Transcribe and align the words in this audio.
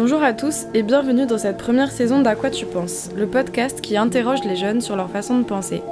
Bonjour 0.00 0.22
à 0.22 0.32
tous 0.32 0.66
et 0.74 0.84
bienvenue 0.84 1.26
dans 1.26 1.38
cette 1.38 1.58
première 1.58 1.90
saison 1.90 2.22
d'À 2.22 2.36
quoi 2.36 2.50
tu 2.50 2.66
penses, 2.66 3.10
le 3.16 3.26
podcast 3.26 3.80
qui 3.80 3.96
interroge 3.96 4.44
les 4.44 4.54
jeunes 4.54 4.80
sur 4.80 4.94
leur 4.94 5.10
façon 5.10 5.40
de 5.40 5.44
penser. 5.44 5.82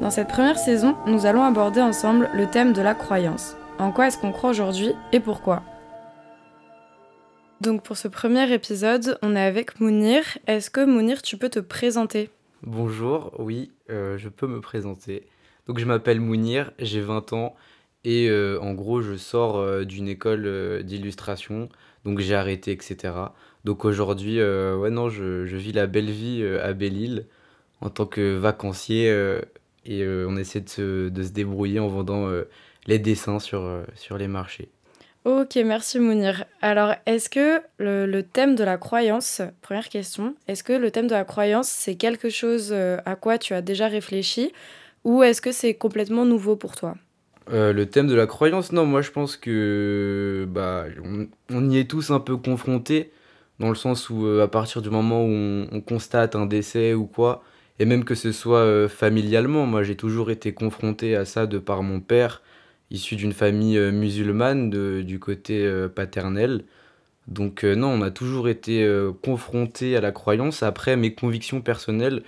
Dans 0.00 0.10
cette 0.10 0.26
première 0.26 0.58
saison, 0.58 0.96
nous 1.06 1.24
allons 1.24 1.44
aborder 1.44 1.80
ensemble 1.80 2.28
le 2.34 2.50
thème 2.50 2.72
de 2.72 2.82
la 2.82 2.96
croyance. 2.96 3.54
En 3.78 3.92
quoi 3.92 4.08
est-ce 4.08 4.18
qu'on 4.18 4.32
croit 4.32 4.50
aujourd'hui 4.50 4.90
et 5.12 5.20
pourquoi? 5.20 5.62
Donc 7.60 7.84
pour 7.84 7.96
ce 7.96 8.08
premier 8.08 8.52
épisode, 8.52 9.20
on 9.22 9.36
est 9.36 9.40
avec 9.40 9.78
Mounir. 9.78 10.24
Est-ce 10.48 10.68
que 10.68 10.84
Mounir, 10.84 11.22
tu 11.22 11.36
peux 11.36 11.48
te 11.48 11.60
présenter? 11.60 12.28
Bonjour, 12.64 13.30
oui, 13.38 13.70
euh, 13.88 14.18
je 14.18 14.28
peux 14.28 14.48
me 14.48 14.60
présenter. 14.60 15.28
Donc 15.68 15.78
je 15.78 15.84
m'appelle 15.84 16.20
Mounir, 16.20 16.72
j'ai 16.80 17.02
20 17.02 17.34
ans 17.34 17.54
et 18.04 18.28
euh, 18.28 18.58
en 18.60 18.72
gros 18.74 19.00
je 19.02 19.16
sors 19.16 19.56
euh, 19.56 19.84
d'une 19.84 20.08
école 20.08 20.44
euh, 20.46 20.82
d'illustration, 20.82 21.68
donc 22.04 22.20
j'ai 22.20 22.34
arrêté, 22.34 22.72
etc. 22.72 23.14
Donc 23.64 23.84
aujourd'hui, 23.84 24.38
ouais 24.42 24.90
non, 24.90 25.08
je, 25.08 25.46
je 25.46 25.56
vis 25.56 25.70
la 25.70 25.86
belle 25.86 26.10
vie 26.10 26.44
à 26.44 26.72
Belle-Île 26.72 27.26
en 27.80 27.90
tant 27.90 28.06
que 28.06 28.36
vacancier 28.36 29.06
et 29.86 30.04
on 30.04 30.36
essaie 30.36 30.60
de 30.60 30.68
se, 30.68 31.08
de 31.08 31.22
se 31.22 31.30
débrouiller 31.30 31.78
en 31.78 31.86
vendant 31.86 32.28
les 32.88 32.98
dessins 32.98 33.38
sur, 33.38 33.84
sur 33.94 34.18
les 34.18 34.26
marchés. 34.26 34.68
Ok, 35.24 35.54
merci 35.64 36.00
Mounir. 36.00 36.44
Alors, 36.60 36.96
est-ce 37.06 37.30
que 37.30 37.60
le, 37.78 38.04
le 38.06 38.24
thème 38.24 38.56
de 38.56 38.64
la 38.64 38.78
croyance, 38.78 39.42
première 39.60 39.88
question, 39.88 40.34
est-ce 40.48 40.64
que 40.64 40.72
le 40.72 40.90
thème 40.90 41.06
de 41.06 41.14
la 41.14 41.24
croyance, 41.24 41.68
c'est 41.68 41.94
quelque 41.94 42.30
chose 42.30 42.72
à 42.72 43.14
quoi 43.14 43.38
tu 43.38 43.54
as 43.54 43.62
déjà 43.62 43.86
réfléchi 43.86 44.52
ou 45.04 45.22
est-ce 45.22 45.40
que 45.40 45.52
c'est 45.52 45.74
complètement 45.74 46.24
nouveau 46.24 46.56
pour 46.56 46.74
toi? 46.74 46.96
Euh, 47.50 47.72
le 47.72 47.86
thème 47.90 48.06
de 48.06 48.14
la 48.14 48.26
croyance, 48.26 48.72
non, 48.72 48.86
moi 48.86 49.02
je 49.02 49.10
pense 49.10 49.36
que 49.36 50.46
bah, 50.48 50.86
on, 51.04 51.28
on 51.50 51.70
y 51.70 51.78
est 51.78 51.90
tous 51.90 52.10
un 52.10 52.20
peu 52.20 52.36
confrontés, 52.36 53.10
dans 53.58 53.68
le 53.68 53.74
sens 53.74 54.10
où 54.10 54.26
euh, 54.26 54.42
à 54.44 54.48
partir 54.48 54.80
du 54.80 54.90
moment 54.90 55.24
où 55.24 55.28
on, 55.28 55.66
on 55.72 55.80
constate 55.80 56.36
un 56.36 56.46
décès 56.46 56.94
ou 56.94 57.06
quoi, 57.06 57.42
et 57.80 57.84
même 57.84 58.04
que 58.04 58.14
ce 58.14 58.30
soit 58.32 58.58
euh, 58.60 58.88
familialement, 58.88 59.66
moi 59.66 59.82
j'ai 59.82 59.96
toujours 59.96 60.30
été 60.30 60.54
confronté 60.54 61.16
à 61.16 61.24
ça 61.24 61.46
de 61.46 61.58
par 61.58 61.82
mon 61.82 62.00
père, 62.00 62.42
issu 62.90 63.16
d'une 63.16 63.32
famille 63.32 63.78
musulmane 63.90 64.70
de- 64.70 65.02
du 65.02 65.18
côté 65.18 65.68
paternel. 65.94 66.64
Donc 67.28 67.64
non, 67.64 67.88
on 67.88 68.02
a 68.02 68.10
toujours 68.10 68.48
été 68.48 68.86
confronté 69.22 69.96
à 69.96 70.00
la 70.02 70.12
croyance. 70.12 70.62
Après, 70.62 70.96
mes 70.96 71.14
convictions 71.14 71.60
personnelles 71.62 72.22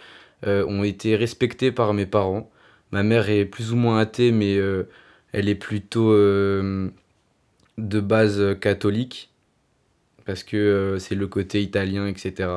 ont 0.47 0.85
été 0.85 1.17
respectées 1.17 1.73
par 1.73 1.95
mes 1.95 2.07
parents. 2.07 2.51
Ma 2.93 3.03
mère 3.03 3.29
est 3.31 3.45
plus 3.47 3.73
ou 3.73 3.77
moins 3.77 3.99
athée, 4.01 4.33
mais 4.33 4.59
elle 5.35 5.49
est 5.49 5.57
plutôt 5.57 6.13
euh, 6.13 6.91
de 7.77 8.01
base 8.01 8.41
euh, 8.41 8.55
catholique, 8.55 9.31
parce 10.25 10.45
que 10.45 10.57
euh, 10.57 10.99
c'est 11.01 11.17
le 11.17 11.27
côté 11.27 11.61
italien, 11.61 12.07
etc. 12.07 12.51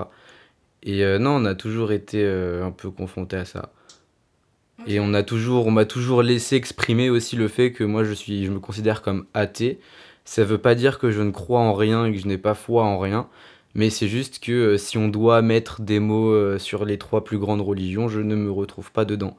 Et 0.83 1.03
euh, 1.03 1.17
non, 1.19 1.31
on 1.31 1.45
a 1.45 1.55
toujours 1.55 1.91
été 1.91 2.25
un 2.25 2.71
peu 2.71 2.91
confronté 2.91 3.35
à 3.37 3.45
ça. 3.45 3.71
Et 4.85 4.99
on 4.99 5.13
a 5.15 5.23
toujours, 5.23 5.65
on 5.65 5.71
m'a 5.71 5.85
toujours 5.85 6.21
laissé 6.21 6.55
exprimer 6.55 7.09
aussi 7.09 7.35
le 7.35 7.47
fait 7.47 7.71
que 7.71 7.83
moi 7.83 8.03
je 8.03 8.13
suis, 8.13 8.45
je 8.45 8.51
me 8.51 8.59
considère 8.59 9.01
comme 9.01 9.25
athée. 9.33 9.79
Ça 10.23 10.43
veut 10.43 10.59
pas 10.59 10.75
dire 10.75 10.99
que 10.99 11.09
je 11.09 11.21
ne 11.21 11.31
crois 11.31 11.61
en 11.61 11.73
rien 11.73 12.05
et 12.05 12.13
que 12.13 12.19
je 12.19 12.27
n'ai 12.27 12.37
pas 12.37 12.53
foi 12.53 12.83
en 12.83 12.99
rien, 12.99 13.27
mais 13.73 13.89
c'est 13.89 14.07
juste 14.07 14.39
que 14.39 14.77
si 14.77 14.97
on 14.99 15.07
doit 15.07 15.41
mettre 15.41 15.81
des 15.81 15.99
mots 15.99 16.57
sur 16.59 16.85
les 16.85 16.97
trois 16.99 17.23
plus 17.23 17.39
grandes 17.39 17.61
religions, 17.61 18.07
je 18.07 18.19
ne 18.21 18.35
me 18.35 18.51
retrouve 18.51 18.91
pas 18.91 19.05
dedans. 19.05 19.35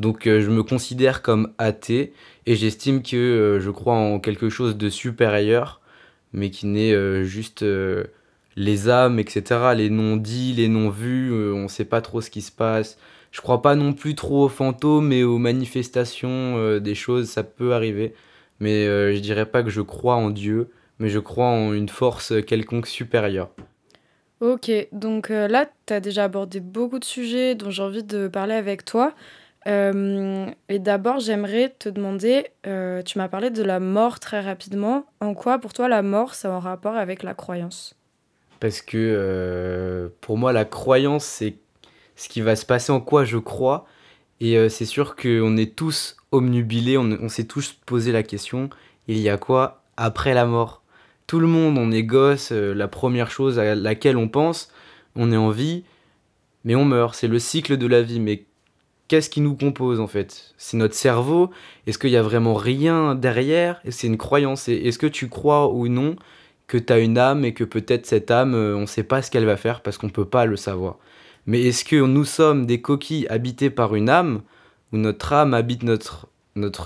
Donc 0.00 0.26
euh, 0.26 0.40
je 0.40 0.50
me 0.50 0.62
considère 0.62 1.20
comme 1.20 1.52
athée 1.58 2.14
et 2.46 2.56
j'estime 2.56 3.02
que 3.02 3.16
euh, 3.16 3.60
je 3.60 3.70
crois 3.70 3.94
en 3.94 4.18
quelque 4.18 4.48
chose 4.48 4.78
de 4.78 4.88
supérieur, 4.88 5.82
mais 6.32 6.48
qui 6.48 6.66
n'est 6.66 6.94
euh, 6.94 7.22
juste 7.22 7.64
les 8.56 8.88
âmes, 8.88 9.18
etc., 9.18 9.74
les 9.76 9.90
non-dits, 9.90 10.54
les 10.54 10.68
non-vus, 10.68 11.32
on 11.52 11.68
sait 11.68 11.84
pas 11.84 12.00
trop 12.00 12.22
ce 12.22 12.30
qui 12.30 12.40
se 12.40 12.50
passe. 12.50 12.98
Je 13.30 13.42
crois 13.42 13.60
pas 13.62 13.74
non 13.74 13.92
plus 13.92 14.14
trop 14.14 14.46
aux 14.46 14.48
fantômes 14.48 15.12
et 15.12 15.22
aux 15.22 15.38
manifestations 15.38 16.78
des 16.78 16.94
choses, 16.94 17.28
ça 17.28 17.44
peut 17.44 17.74
arriver, 17.74 18.14
mais 18.58 18.86
je 19.14 19.20
dirais 19.20 19.46
pas 19.46 19.62
que 19.62 19.70
je 19.70 19.82
crois 19.82 20.16
en 20.16 20.30
Dieu, 20.30 20.70
mais 20.98 21.08
je 21.08 21.20
crois 21.20 21.46
en 21.46 21.72
une 21.72 21.88
force 21.88 22.32
quelconque 22.44 22.88
supérieure. 22.88 23.50
Ok, 24.40 24.70
donc 24.92 25.28
là, 25.28 25.70
tu 25.86 25.92
as 25.92 26.00
déjà 26.00 26.24
abordé 26.24 26.60
beaucoup 26.60 26.98
de 26.98 27.04
sujets 27.04 27.54
dont 27.54 27.70
j'ai 27.70 27.82
envie 27.82 28.02
de 28.02 28.26
parler 28.26 28.54
avec 28.54 28.84
toi. 28.84 29.14
Euh, 29.66 30.46
et 30.68 30.78
d'abord, 30.78 31.20
j'aimerais 31.20 31.74
te 31.78 31.88
demander, 31.88 32.46
euh, 32.66 33.02
tu 33.02 33.18
m'as 33.18 33.28
parlé 33.28 33.50
de 33.50 33.62
la 33.62 33.78
mort 33.80 34.18
très 34.18 34.40
rapidement. 34.40 35.04
En 35.20 35.34
quoi, 35.34 35.58
pour 35.58 35.72
toi, 35.72 35.88
la 35.88 36.02
mort, 36.02 36.34
c'est 36.34 36.48
en 36.48 36.60
rapport 36.60 36.96
avec 36.96 37.22
la 37.22 37.34
croyance? 37.34 37.94
Parce 38.58 38.80
que 38.82 38.96
euh, 38.98 40.08
pour 40.20 40.38
moi, 40.38 40.52
la 40.52 40.64
croyance, 40.64 41.24
c'est 41.24 41.56
ce 42.16 42.28
qui 42.28 42.40
va 42.40 42.56
se 42.56 42.64
passer 42.64 42.92
en 42.92 43.00
quoi 43.00 43.24
je 43.24 43.38
crois. 43.38 43.86
Et 44.40 44.70
c'est 44.70 44.86
sûr 44.86 45.16
qu'on 45.16 45.58
est 45.58 45.76
tous 45.76 46.16
omnubilés, 46.32 46.96
on, 46.96 47.10
on 47.20 47.28
s'est 47.28 47.44
tous 47.44 47.74
posé 47.84 48.10
la 48.10 48.22
question, 48.22 48.70
il 49.06 49.18
y 49.18 49.28
a 49.28 49.36
quoi 49.36 49.82
après 49.98 50.32
la 50.32 50.46
mort? 50.46 50.82
Tout 51.26 51.40
le 51.40 51.46
monde, 51.46 51.76
on 51.76 51.92
est 51.92 52.04
gosse, 52.04 52.50
la 52.50 52.88
première 52.88 53.30
chose 53.30 53.58
à 53.58 53.74
laquelle 53.74 54.16
on 54.16 54.28
pense, 54.28 54.72
on 55.14 55.30
est 55.30 55.36
en 55.36 55.50
vie, 55.50 55.84
mais 56.64 56.74
on 56.74 56.86
meurt. 56.86 57.14
C'est 57.14 57.28
le 57.28 57.38
cycle 57.38 57.76
de 57.76 57.86
la 57.86 58.00
vie. 58.00 58.18
Mais 58.18 58.46
qu'est-ce 59.10 59.28
qui 59.28 59.40
nous 59.40 59.56
compose 59.56 59.98
en 59.98 60.06
fait? 60.06 60.54
C'est 60.56 60.76
notre 60.76 60.94
cerveau? 60.94 61.50
Est-ce 61.88 61.98
qu'il 61.98 62.10
y 62.10 62.16
a 62.16 62.22
vraiment 62.22 62.54
rien 62.54 63.16
derrière? 63.16 63.80
C'est 63.88 64.06
une 64.06 64.16
croyance. 64.16 64.68
Est-ce 64.68 65.00
que 65.00 65.08
tu 65.08 65.28
crois 65.28 65.68
ou 65.68 65.88
non 65.88 66.14
que 66.68 66.78
tu 66.78 66.92
as 66.92 67.00
une 67.00 67.18
âme 67.18 67.44
et 67.44 67.52
que 67.52 67.64
peut-être 67.64 68.06
cette 68.06 68.30
âme, 68.30 68.54
euh, 68.54 68.76
on 68.76 68.82
ne 68.82 68.86
sait 68.86 69.02
pas 69.02 69.20
ce 69.20 69.32
qu'elle 69.32 69.46
va 69.46 69.56
faire 69.56 69.80
parce 69.80 69.98
qu'on 69.98 70.06
ne 70.06 70.12
peut 70.12 70.26
pas 70.28 70.46
le 70.46 70.54
savoir? 70.54 70.96
Mais 71.46 71.60
est-ce 71.60 71.84
que 71.84 71.96
nous 71.96 72.24
sommes 72.24 72.66
des 72.66 72.80
coquilles 72.80 73.26
habitées 73.30 73.70
par 73.70 73.96
une 73.96 74.08
âme 74.08 74.42
ou 74.92 74.96
notre 74.96 75.32
âme 75.32 75.54
habite 75.54 75.82
notre, 75.82 76.28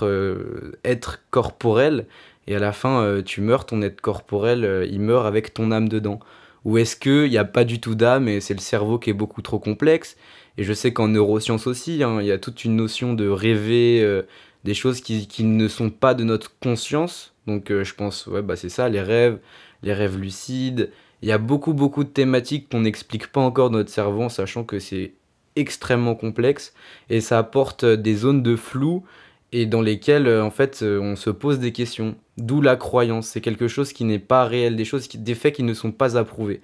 euh, 0.07 0.79
être 0.83 1.19
corporel 1.29 2.07
et 2.47 2.55
à 2.55 2.59
la 2.59 2.71
fin 2.71 3.03
euh, 3.03 3.21
tu 3.21 3.41
meurs, 3.41 3.67
ton 3.67 3.83
être 3.83 4.01
corporel, 4.01 4.89
il 4.91 4.99
meurt 4.99 5.27
avec 5.27 5.53
ton 5.53 5.71
âme 5.71 5.89
dedans? 5.89 6.19
Ou 6.63 6.79
est-ce 6.79 6.95
qu'il 6.95 7.29
n'y 7.29 7.37
a 7.37 7.45
pas 7.45 7.65
du 7.65 7.79
tout 7.79 7.93
d'âme 7.93 8.27
et 8.27 8.41
c'est 8.41 8.55
le 8.55 8.59
cerveau 8.59 8.97
qui 8.97 9.11
est 9.11 9.13
beaucoup 9.13 9.43
trop 9.43 9.59
complexe? 9.59 10.17
Et 10.57 10.63
je 10.63 10.73
sais 10.73 10.93
qu'en 10.93 11.09
neurosciences 11.09 11.67
aussi, 11.67 12.03
hein, 12.03 12.19
il 12.21 12.27
y 12.27 12.31
a 12.31 12.37
toute 12.37 12.63
une 12.63 12.75
notion 12.75 13.13
de 13.13 13.27
rêver, 13.27 14.01
euh, 14.01 14.23
des 14.63 14.73
choses 14.73 15.01
qui, 15.01 15.27
qui 15.27 15.43
ne 15.43 15.67
sont 15.67 15.89
pas 15.89 16.13
de 16.13 16.23
notre 16.23 16.57
conscience. 16.59 17.33
Donc 17.47 17.71
euh, 17.71 17.83
je 17.83 17.93
pense, 17.93 18.27
ouais, 18.27 18.41
bah 18.41 18.55
c'est 18.55 18.69
ça, 18.69 18.89
les 18.89 19.01
rêves, 19.01 19.39
les 19.83 19.93
rêves 19.93 20.17
lucides. 20.17 20.91
Il 21.21 21.29
y 21.29 21.31
a 21.31 21.37
beaucoup, 21.37 21.73
beaucoup 21.73 22.03
de 22.03 22.09
thématiques 22.09 22.69
qu'on 22.69 22.81
n'explique 22.81 23.27
pas 23.27 23.41
encore 23.41 23.69
dans 23.69 23.77
notre 23.77 23.89
cerveau, 23.89 24.29
sachant 24.29 24.63
que 24.63 24.79
c'est 24.79 25.13
extrêmement 25.55 26.15
complexe 26.15 26.73
et 27.09 27.21
ça 27.21 27.37
apporte 27.39 27.83
euh, 27.83 27.97
des 27.97 28.15
zones 28.15 28.43
de 28.43 28.55
flou 28.55 29.03
et 29.51 29.65
dans 29.65 29.81
lesquelles 29.81 30.27
en 30.27 30.51
fait 30.51 30.83
on 30.83 31.15
se 31.15 31.29
pose 31.29 31.59
des 31.59 31.71
questions. 31.71 32.15
D'où 32.37 32.61
la 32.61 32.75
croyance, 32.75 33.27
c'est 33.27 33.39
quelque 33.41 33.69
chose 33.69 33.93
qui 33.93 34.03
n'est 34.03 34.19
pas 34.19 34.45
réel, 34.45 34.75
des 34.75 34.83
choses, 34.83 35.07
qui, 35.07 35.17
des 35.17 35.35
faits 35.35 35.55
qui 35.55 35.63
ne 35.63 35.73
sont 35.73 35.93
pas 35.93 36.17
approuvés. 36.17 36.61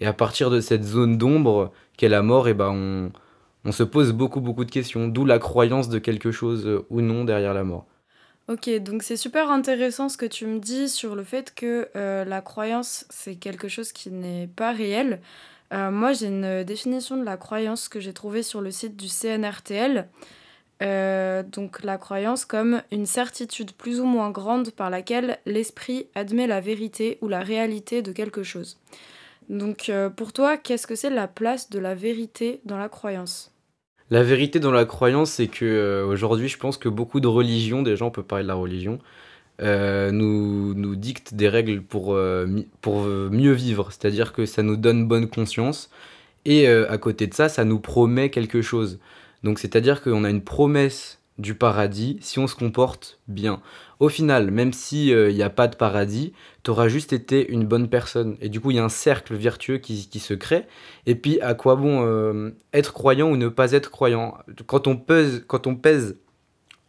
Et 0.00 0.06
à 0.06 0.12
partir 0.12 0.50
de 0.50 0.60
cette 0.60 0.84
zone 0.84 1.18
d'ombre 1.18 1.72
qu'est 1.96 2.08
la 2.08 2.22
mort, 2.22 2.46
et 2.46 2.54
ben 2.54 2.70
on, 2.70 3.10
on 3.64 3.72
se 3.72 3.82
pose 3.82 4.12
beaucoup, 4.12 4.40
beaucoup 4.40 4.64
de 4.64 4.70
questions. 4.70 5.08
D'où 5.08 5.24
la 5.24 5.38
croyance 5.38 5.88
de 5.88 5.98
quelque 5.98 6.30
chose 6.30 6.66
euh, 6.66 6.86
ou 6.90 7.00
non 7.00 7.24
derrière 7.24 7.54
la 7.54 7.64
mort. 7.64 7.86
Ok, 8.48 8.70
donc 8.80 9.02
c'est 9.02 9.16
super 9.16 9.50
intéressant 9.50 10.08
ce 10.08 10.16
que 10.16 10.24
tu 10.24 10.46
me 10.46 10.58
dis 10.58 10.88
sur 10.88 11.14
le 11.14 11.22
fait 11.22 11.54
que 11.54 11.88
euh, 11.96 12.24
la 12.24 12.40
croyance, 12.40 13.04
c'est 13.10 13.34
quelque 13.34 13.68
chose 13.68 13.92
qui 13.92 14.10
n'est 14.10 14.46
pas 14.46 14.72
réel. 14.72 15.20
Euh, 15.74 15.90
moi, 15.90 16.14
j'ai 16.14 16.28
une 16.28 16.64
définition 16.64 17.18
de 17.18 17.24
la 17.24 17.36
croyance 17.36 17.90
que 17.90 18.00
j'ai 18.00 18.14
trouvée 18.14 18.42
sur 18.42 18.62
le 18.62 18.70
site 18.70 18.96
du 18.96 19.08
CNRTL. 19.08 20.08
Donc 20.80 21.82
la 21.82 21.98
croyance 21.98 22.44
comme 22.44 22.82
une 22.92 23.04
certitude 23.04 23.72
plus 23.72 24.00
ou 24.00 24.04
moins 24.04 24.30
grande 24.30 24.70
par 24.70 24.90
laquelle 24.90 25.38
l'esprit 25.44 26.06
admet 26.14 26.46
la 26.46 26.60
vérité 26.60 27.18
ou 27.20 27.28
la 27.28 27.40
réalité 27.40 28.00
de 28.00 28.12
quelque 28.12 28.44
chose. 28.44 28.78
Donc 29.48 29.88
euh, 29.88 30.10
pour 30.10 30.32
toi, 30.32 30.56
qu'est-ce 30.56 30.86
que 30.86 30.94
c'est 30.94 31.10
la 31.10 31.28
place 31.28 31.70
de 31.70 31.78
la 31.78 31.94
vérité 31.94 32.60
dans 32.64 32.78
la 32.78 32.88
croyance? 32.88 33.52
La 34.10 34.22
vérité 34.22 34.58
dans 34.58 34.70
la 34.72 34.84
croyance, 34.86 35.32
c'est 35.32 35.48
que 35.48 35.64
euh, 35.64 36.06
aujourd'hui, 36.06 36.48
je 36.48 36.58
pense 36.58 36.78
que 36.78 36.88
beaucoup 36.88 37.20
de 37.20 37.26
religions, 37.26 37.82
déjà 37.82 38.04
on 38.04 38.10
peut 38.10 38.22
parler 38.22 38.42
de 38.44 38.48
la 38.48 38.54
religion, 38.54 38.98
euh, 39.60 40.10
nous, 40.12 40.74
nous 40.74 40.96
dictent 40.96 41.34
des 41.34 41.48
règles 41.48 41.82
pour, 41.82 42.14
mi- 42.14 42.68
pour 42.80 43.02
mieux 43.04 43.52
vivre. 43.52 43.90
C'est-à-dire 43.92 44.32
que 44.32 44.46
ça 44.46 44.62
nous 44.62 44.76
donne 44.76 45.08
bonne 45.08 45.28
conscience 45.28 45.90
et 46.46 46.68
à 46.68 46.98
côté 46.98 47.26
de 47.26 47.34
ça, 47.34 47.48
ça 47.48 47.64
nous 47.64 47.80
promet 47.80 48.30
quelque 48.30 48.62
chose. 48.62 48.98
Donc 49.44 49.58
c'est-à-dire 49.58 50.02
qu'on 50.02 50.24
a 50.24 50.30
une 50.30 50.42
promesse 50.42 51.20
du 51.38 51.54
paradis 51.54 52.18
si 52.20 52.38
on 52.38 52.46
se 52.46 52.56
comporte 52.56 53.18
bien. 53.28 53.60
Au 54.00 54.08
final, 54.08 54.52
même 54.52 54.72
s'il 54.72 55.34
n'y 55.34 55.42
a 55.42 55.50
pas 55.50 55.66
de 55.66 55.74
paradis, 55.74 56.32
tu 56.62 56.70
auras 56.70 56.86
juste 56.86 57.12
été 57.12 57.50
une 57.50 57.66
bonne 57.66 57.88
personne. 57.88 58.36
Et 58.40 58.48
du 58.48 58.60
coup, 58.60 58.70
il 58.70 58.76
y 58.76 58.80
a 58.80 58.84
un 58.84 58.88
cercle 58.88 59.34
vertueux 59.34 59.78
qui, 59.78 60.20
se 60.20 60.34
crée. 60.34 60.66
Et 61.06 61.16
puis, 61.16 61.40
à 61.40 61.54
quoi 61.54 61.74
bon 61.74 62.04
euh, 62.04 62.50
être 62.72 62.92
croyant 62.92 63.28
ou 63.30 63.36
ne 63.36 63.48
pas 63.48 63.72
être 63.72 63.90
croyant? 63.90 64.38
Quand 64.66 64.86
on 64.86 64.96
pèse, 64.96 65.44
quand 65.48 65.66
on 65.66 65.74
pèse 65.74 66.16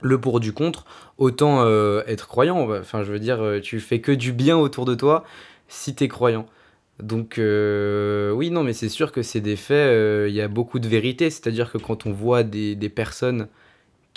le 0.01 0.21
pour 0.21 0.39
du 0.39 0.53
contre, 0.53 0.85
autant 1.17 1.67
être 2.05 2.27
croyant. 2.27 2.69
Enfin, 2.79 3.03
je 3.03 3.11
veux 3.11 3.19
dire, 3.19 3.59
tu 3.63 3.79
fais 3.79 3.99
que 4.01 4.11
du 4.11 4.31
bien 4.31 4.57
autour 4.57 4.85
de 4.85 4.95
toi 4.95 5.23
si 5.67 5.95
tu 5.95 6.07
croyant. 6.07 6.45
Donc 7.01 7.35
oui, 7.37 8.51
non, 8.51 8.63
mais 8.63 8.73
c'est 8.73 8.87
sûr 8.89 9.11
que 9.11 9.23
c'est 9.23 9.41
des 9.41 9.55
faits, 9.55 10.29
il 10.29 10.35
y 10.35 10.41
a 10.41 10.47
beaucoup 10.47 10.79
de 10.79 10.87
vérité. 10.87 11.29
C'est-à-dire 11.31 11.71
que 11.71 11.79
quand 11.79 12.05
on 12.05 12.11
voit 12.11 12.43
des 12.43 12.89
personnes 12.89 13.47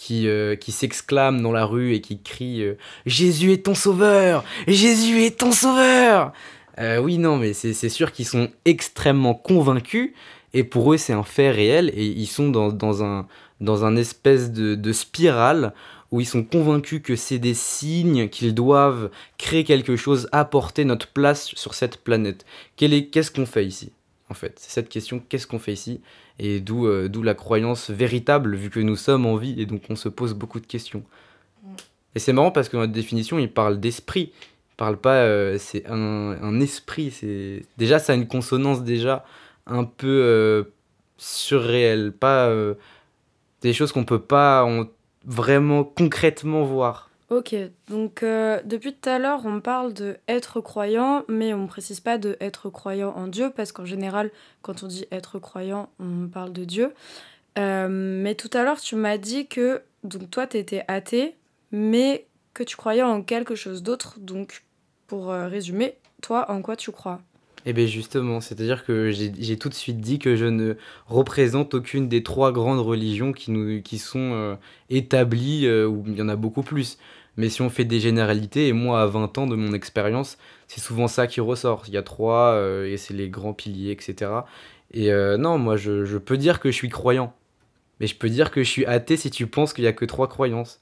qui, 0.02 0.26
qui 0.60 0.72
s'exclament 0.72 1.40
dans 1.40 1.52
la 1.52 1.64
rue 1.64 1.94
et 1.94 2.00
qui 2.00 2.20
crient 2.20 2.64
Jésus 3.06 3.52
est 3.52 3.64
ton 3.64 3.74
sauveur! 3.74 4.44
Jésus 4.66 5.22
est 5.22 5.38
ton 5.38 5.52
sauveur! 5.52 6.32
Oui, 6.78 7.18
non, 7.18 7.36
mais 7.36 7.52
c'est 7.52 7.88
sûr 7.88 8.12
qu'ils 8.12 8.26
sont 8.26 8.50
extrêmement 8.64 9.34
convaincus 9.34 10.12
et 10.54 10.64
pour 10.64 10.92
eux 10.92 10.96
c'est 10.96 11.12
un 11.12 11.22
fait 11.22 11.50
réel 11.50 11.90
et 11.94 12.06
ils 12.06 12.26
sont 12.26 12.50
dans, 12.50 12.72
dans 12.72 13.04
un, 13.04 13.26
dans 13.60 13.84
un 13.84 13.96
espèce 13.96 14.50
de, 14.50 14.74
de 14.74 14.92
spirale 14.92 15.72
où 16.10 16.20
ils 16.20 16.26
sont 16.26 16.44
convaincus 16.44 17.00
que 17.02 17.16
c'est 17.16 17.38
des 17.38 17.54
signes 17.54 18.28
qu'ils 18.28 18.54
doivent 18.54 19.10
créer 19.38 19.64
quelque 19.64 19.96
chose, 19.96 20.28
apporter 20.32 20.84
notre 20.84 21.08
place 21.08 21.46
sur 21.54 21.74
cette 21.74 21.98
planète. 22.04 22.44
Qu'est-ce 22.76 23.30
qu'on 23.30 23.46
fait 23.46 23.64
ici 23.64 23.92
en 24.28 24.34
fait? 24.34 24.58
C'est 24.58 24.70
cette 24.70 24.88
question, 24.88 25.22
qu'est-ce 25.28 25.46
qu'on 25.46 25.58
fait 25.58 25.72
ici? 25.72 26.00
Et 26.44 26.58
d'où 26.58 26.88
euh, 26.88 27.08
d'où 27.08 27.22
la 27.22 27.34
croyance 27.34 27.88
véritable, 27.88 28.56
vu 28.56 28.68
que 28.68 28.80
nous 28.80 28.96
sommes 28.96 29.26
en 29.26 29.36
vie 29.36 29.54
et 29.60 29.64
donc 29.64 29.82
on 29.90 29.94
se 29.94 30.08
pose 30.08 30.34
beaucoup 30.34 30.58
de 30.58 30.66
questions. 30.66 31.04
Et 32.16 32.18
c'est 32.18 32.32
marrant 32.32 32.50
parce 32.50 32.68
que 32.68 32.76
dans 32.76 32.82
notre 32.82 32.92
définition, 32.92 33.38
il 33.38 33.48
parle 33.48 33.78
d'esprit. 33.78 34.32
Il 34.72 34.76
parle 34.76 34.96
pas, 34.96 35.18
euh, 35.18 35.56
c'est 35.60 35.86
un, 35.86 36.36
un, 36.42 36.60
esprit. 36.60 37.12
C'est 37.12 37.64
Déjà, 37.78 38.00
ça 38.00 38.12
a 38.12 38.16
une 38.16 38.26
consonance 38.26 38.82
déjà 38.82 39.24
un 39.68 39.84
peu 39.84 40.08
euh, 40.08 40.64
surréelle. 41.16 42.12
Pas 42.12 42.52
des 43.60 43.72
choses 43.72 43.92
qu'on 43.92 44.04
peut 44.04 44.18
pas 44.18 44.66
vraiment 45.24 45.84
concrètement 45.84 46.64
voir. 46.64 47.08
Ok, 47.32 47.54
donc 47.88 48.22
euh, 48.22 48.60
depuis 48.66 48.92
tout 48.92 49.08
à 49.08 49.18
l'heure, 49.18 49.46
on 49.46 49.62
parle 49.62 49.94
de 49.94 50.18
être 50.28 50.60
croyant, 50.60 51.24
mais 51.30 51.54
on 51.54 51.62
ne 51.62 51.66
précise 51.66 51.98
pas 51.98 52.18
de 52.18 52.36
être 52.40 52.68
croyant 52.68 53.14
en 53.16 53.26
Dieu, 53.26 53.50
parce 53.56 53.72
qu'en 53.72 53.86
général, 53.86 54.30
quand 54.60 54.82
on 54.82 54.86
dit 54.86 55.06
être 55.10 55.38
croyant, 55.38 55.88
on 55.98 56.28
parle 56.28 56.52
de 56.52 56.64
Dieu. 56.66 56.92
Euh, 57.58 57.88
mais 57.88 58.34
tout 58.34 58.50
à 58.52 58.64
l'heure, 58.64 58.78
tu 58.78 58.96
m'as 58.96 59.16
dit 59.16 59.46
que 59.46 59.80
donc 60.04 60.30
toi, 60.30 60.46
tu 60.46 60.58
étais 60.58 60.84
athée, 60.88 61.36
mais 61.70 62.26
que 62.52 62.62
tu 62.64 62.76
croyais 62.76 63.02
en 63.02 63.22
quelque 63.22 63.54
chose 63.54 63.82
d'autre. 63.82 64.18
Donc, 64.20 64.62
pour 65.06 65.30
euh, 65.30 65.48
résumer, 65.48 65.94
toi, 66.20 66.50
en 66.50 66.60
quoi 66.60 66.76
tu 66.76 66.92
crois? 66.92 67.22
Eh 67.64 67.72
bien 67.72 67.86
justement, 67.86 68.40
c'est-à-dire 68.40 68.84
que 68.84 69.10
j'ai 69.12 69.56
tout 69.56 69.68
de 69.68 69.74
suite 69.74 70.00
dit 70.00 70.18
que 70.18 70.34
je 70.34 70.46
ne 70.46 70.74
représente 71.06 71.74
aucune 71.74 72.08
des 72.08 72.24
trois 72.24 72.50
grandes 72.50 72.80
religions 72.80 73.32
qui, 73.32 73.52
nous, 73.52 73.80
qui 73.82 73.98
sont 73.98 74.58
établies, 74.90 75.70
où 75.70 76.02
il 76.08 76.16
y 76.16 76.22
en 76.22 76.28
a 76.28 76.34
beaucoup 76.34 76.64
plus. 76.64 76.98
Mais 77.36 77.48
si 77.48 77.62
on 77.62 77.70
fait 77.70 77.84
des 77.84 78.00
généralités, 78.00 78.68
et 78.68 78.72
moi 78.72 79.02
à 79.02 79.06
20 79.06 79.38
ans 79.38 79.46
de 79.46 79.56
mon 79.56 79.72
expérience, 79.72 80.38
c'est 80.68 80.80
souvent 80.80 81.08
ça 81.08 81.26
qui 81.26 81.40
ressort. 81.40 81.84
Il 81.88 81.94
y 81.94 81.96
a 81.96 82.02
trois, 82.02 82.52
euh, 82.52 82.86
et 82.86 82.96
c'est 82.96 83.14
les 83.14 83.28
grands 83.28 83.54
piliers, 83.54 83.90
etc. 83.90 84.30
Et 84.92 85.10
non, 85.38 85.56
moi 85.56 85.76
je, 85.76 86.04
je, 86.04 86.18
peux 86.18 86.36
dire 86.36 86.60
que 86.60 86.70
je 86.70 86.76
suis 86.76 86.90
croyant. 86.90 87.32
Mais 87.98 88.06
je 88.06 88.14
peux 88.14 88.28
dire 88.28 88.50
que 88.50 88.62
je 88.62 88.68
suis 88.68 88.84
athée 88.84 89.16
si 89.16 89.30
tu 89.30 89.46
penses 89.46 89.72
qu'il 89.72 89.84
n'y 89.84 89.88
a 89.88 89.94
que 89.94 90.04
trois 90.04 90.28
croyances. 90.28 90.80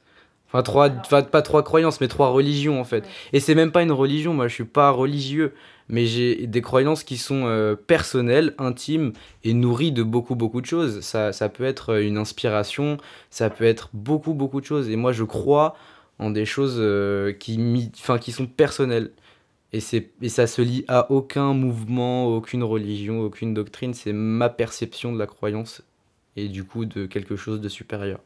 Enfin, 0.49 0.65
trois, 0.65 0.91
pas 0.91 1.43
trois 1.43 1.63
croyances, 1.63 2.01
mais 2.01 2.09
trois 2.09 2.31
religions 2.31 2.81
en 2.81 2.85
fait. 2.85 3.05
Et 3.33 3.39
c'est 3.39 3.55
même 3.55 3.71
pas 3.71 3.83
une 3.83 3.93
religion, 3.93 4.35
moi 4.35 4.49
je 4.49 4.55
suis 4.55 4.65
pas 4.65 4.91
religieux 4.91 5.55
mais 5.91 6.07
j'ai 6.07 6.47
des 6.47 6.63
croyances 6.63 7.03
qui 7.03 7.17
sont 7.19 7.43
euh, 7.47 7.75
personnelles, 7.75 8.55
intimes 8.59 9.13
et 9.43 9.53
nourries 9.53 9.93
de 9.93 10.05
beaucoup, 10.05 10.37
beaucoup 10.37 10.61
de 10.61 10.67
choses. 10.67 11.01
Ça, 11.01 11.33
ça 11.33 11.49
peut 11.49 11.65
être 11.65 11.95
euh, 11.95 12.07
une 12.07 12.17
inspiration, 12.17 12.97
ça 13.29 13.51
peut 13.51 13.65
être 13.65 13.91
beaucoup, 13.93 14.33
beaucoup 14.33 14.61
de 14.61 14.67
choses. 14.67 14.89
Et 14.89 14.97
moi, 14.97 15.13
je 15.13 15.25
crois 15.25 15.75
en 16.21 16.31
des 16.31 16.45
choses 16.45 16.77
euh, 16.79 17.33
qui, 17.33 17.91
qui 18.21 18.33
sont 18.33 18.47
personnelles. 18.47 19.11
Et, 19.73 19.81
et 20.23 20.29
ça 20.29 20.47
se 20.47 20.63
lie 20.63 20.85
à 20.89 21.11
aucun 21.11 21.55
mouvement, 21.55 22.27
aucune 22.27 22.63
religion, 22.63 23.21
aucune 23.21 23.55
doctrine. 23.55 23.95
C'est 23.95 24.13
ma 24.13 24.49
perception 24.49 25.13
de 25.13 25.19
la 25.19 25.27
croyance 25.27 25.83
et 26.37 26.49
du 26.49 26.65
coup 26.65 26.85
de 26.85 27.07
quelque 27.07 27.37
chose 27.37 27.61
de 27.61 27.69
supérieur. 27.69 28.21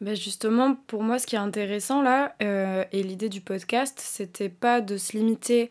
Ben 0.00 0.16
justement, 0.16 0.76
pour 0.86 1.02
moi, 1.02 1.18
ce 1.18 1.26
qui 1.26 1.34
est 1.34 1.38
intéressant 1.38 2.00
là, 2.00 2.34
et 2.40 3.02
l'idée 3.02 3.28
du 3.28 3.42
podcast, 3.42 4.00
c'était 4.00 4.48
pas 4.48 4.80
de 4.80 4.96
se 4.96 5.14
limiter 5.14 5.68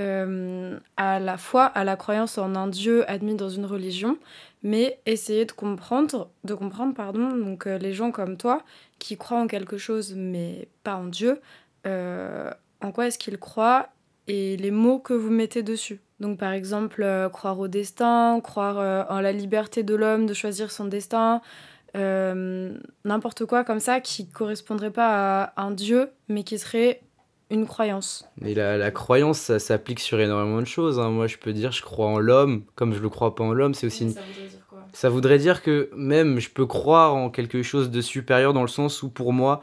euh, 0.00 0.78
à 0.96 1.18
la 1.20 1.36
foi, 1.36 1.64
à 1.64 1.84
la 1.84 1.96
croyance 1.96 2.38
en 2.38 2.54
un 2.54 2.68
Dieu 2.68 3.08
admis 3.10 3.34
dans 3.34 3.50
une 3.50 3.66
religion, 3.66 4.16
mais 4.62 4.98
essayer 5.04 5.44
de 5.44 5.52
comprendre, 5.52 6.30
de 6.44 6.54
comprendre 6.54 6.94
pardon, 6.94 7.36
donc 7.36 7.66
euh, 7.66 7.76
les 7.76 7.92
gens 7.92 8.10
comme 8.10 8.38
toi 8.38 8.62
qui 9.00 9.16
croient 9.16 9.40
en 9.40 9.48
quelque 9.48 9.78
chose 9.78 10.14
mais 10.16 10.68
pas 10.84 10.94
en 10.94 11.06
Dieu, 11.06 11.40
euh, 11.86 12.50
en 12.80 12.92
quoi 12.92 13.08
est-ce 13.08 13.18
qu'ils 13.18 13.38
croient 13.38 13.88
et 14.28 14.56
les 14.56 14.70
mots 14.70 15.00
que 15.00 15.12
vous 15.12 15.30
mettez 15.30 15.64
dessus? 15.64 16.00
Donc 16.20 16.38
par 16.38 16.52
exemple, 16.52 17.04
croire 17.32 17.58
au 17.58 17.66
destin, 17.66 18.40
croire 18.42 19.10
en 19.10 19.20
la 19.20 19.32
liberté 19.32 19.82
de 19.82 19.94
l'homme 19.94 20.26
de 20.26 20.34
choisir 20.34 20.70
son 20.70 20.84
destin, 20.84 21.40
n'importe 21.94 23.46
quoi 23.46 23.64
comme 23.64 23.80
ça 23.80 24.00
qui 24.00 24.28
correspondrait 24.28 24.92
pas 24.92 25.42
à 25.56 25.62
un 25.62 25.70
Dieu 25.70 26.10
mais 26.28 26.44
qui 26.44 26.58
serait 26.58 27.00
une 27.50 27.66
croyance. 27.66 28.28
Et 28.44 28.54
la, 28.54 28.78
la 28.78 28.90
croyance, 28.90 29.38
ça 29.38 29.58
s'applique 29.58 30.00
sur 30.00 30.20
énormément 30.20 30.60
de 30.60 30.66
choses. 30.66 31.00
Hein. 31.00 31.10
Moi, 31.10 31.26
je 31.26 31.36
peux 31.36 31.52
dire, 31.52 31.72
je 31.72 31.82
crois 31.82 32.06
en 32.06 32.18
l'homme, 32.18 32.64
comme 32.76 32.94
je 32.94 33.00
le 33.00 33.08
crois 33.08 33.34
pas 33.34 33.42
en 33.42 33.52
l'homme. 33.52 33.74
C'est 33.74 33.86
aussi. 33.86 34.14
Quoi 34.14 34.22
Ça 34.92 35.08
voudrait 35.08 35.38
dire 35.38 35.62
que 35.62 35.90
même 35.94 36.40
je 36.40 36.50
peux 36.50 36.66
croire 36.66 37.14
en 37.14 37.30
quelque 37.30 37.62
chose 37.62 37.90
de 37.90 38.00
supérieur 38.00 38.52
dans 38.52 38.62
le 38.62 38.68
sens 38.68 39.02
où 39.02 39.08
pour 39.08 39.32
moi, 39.32 39.62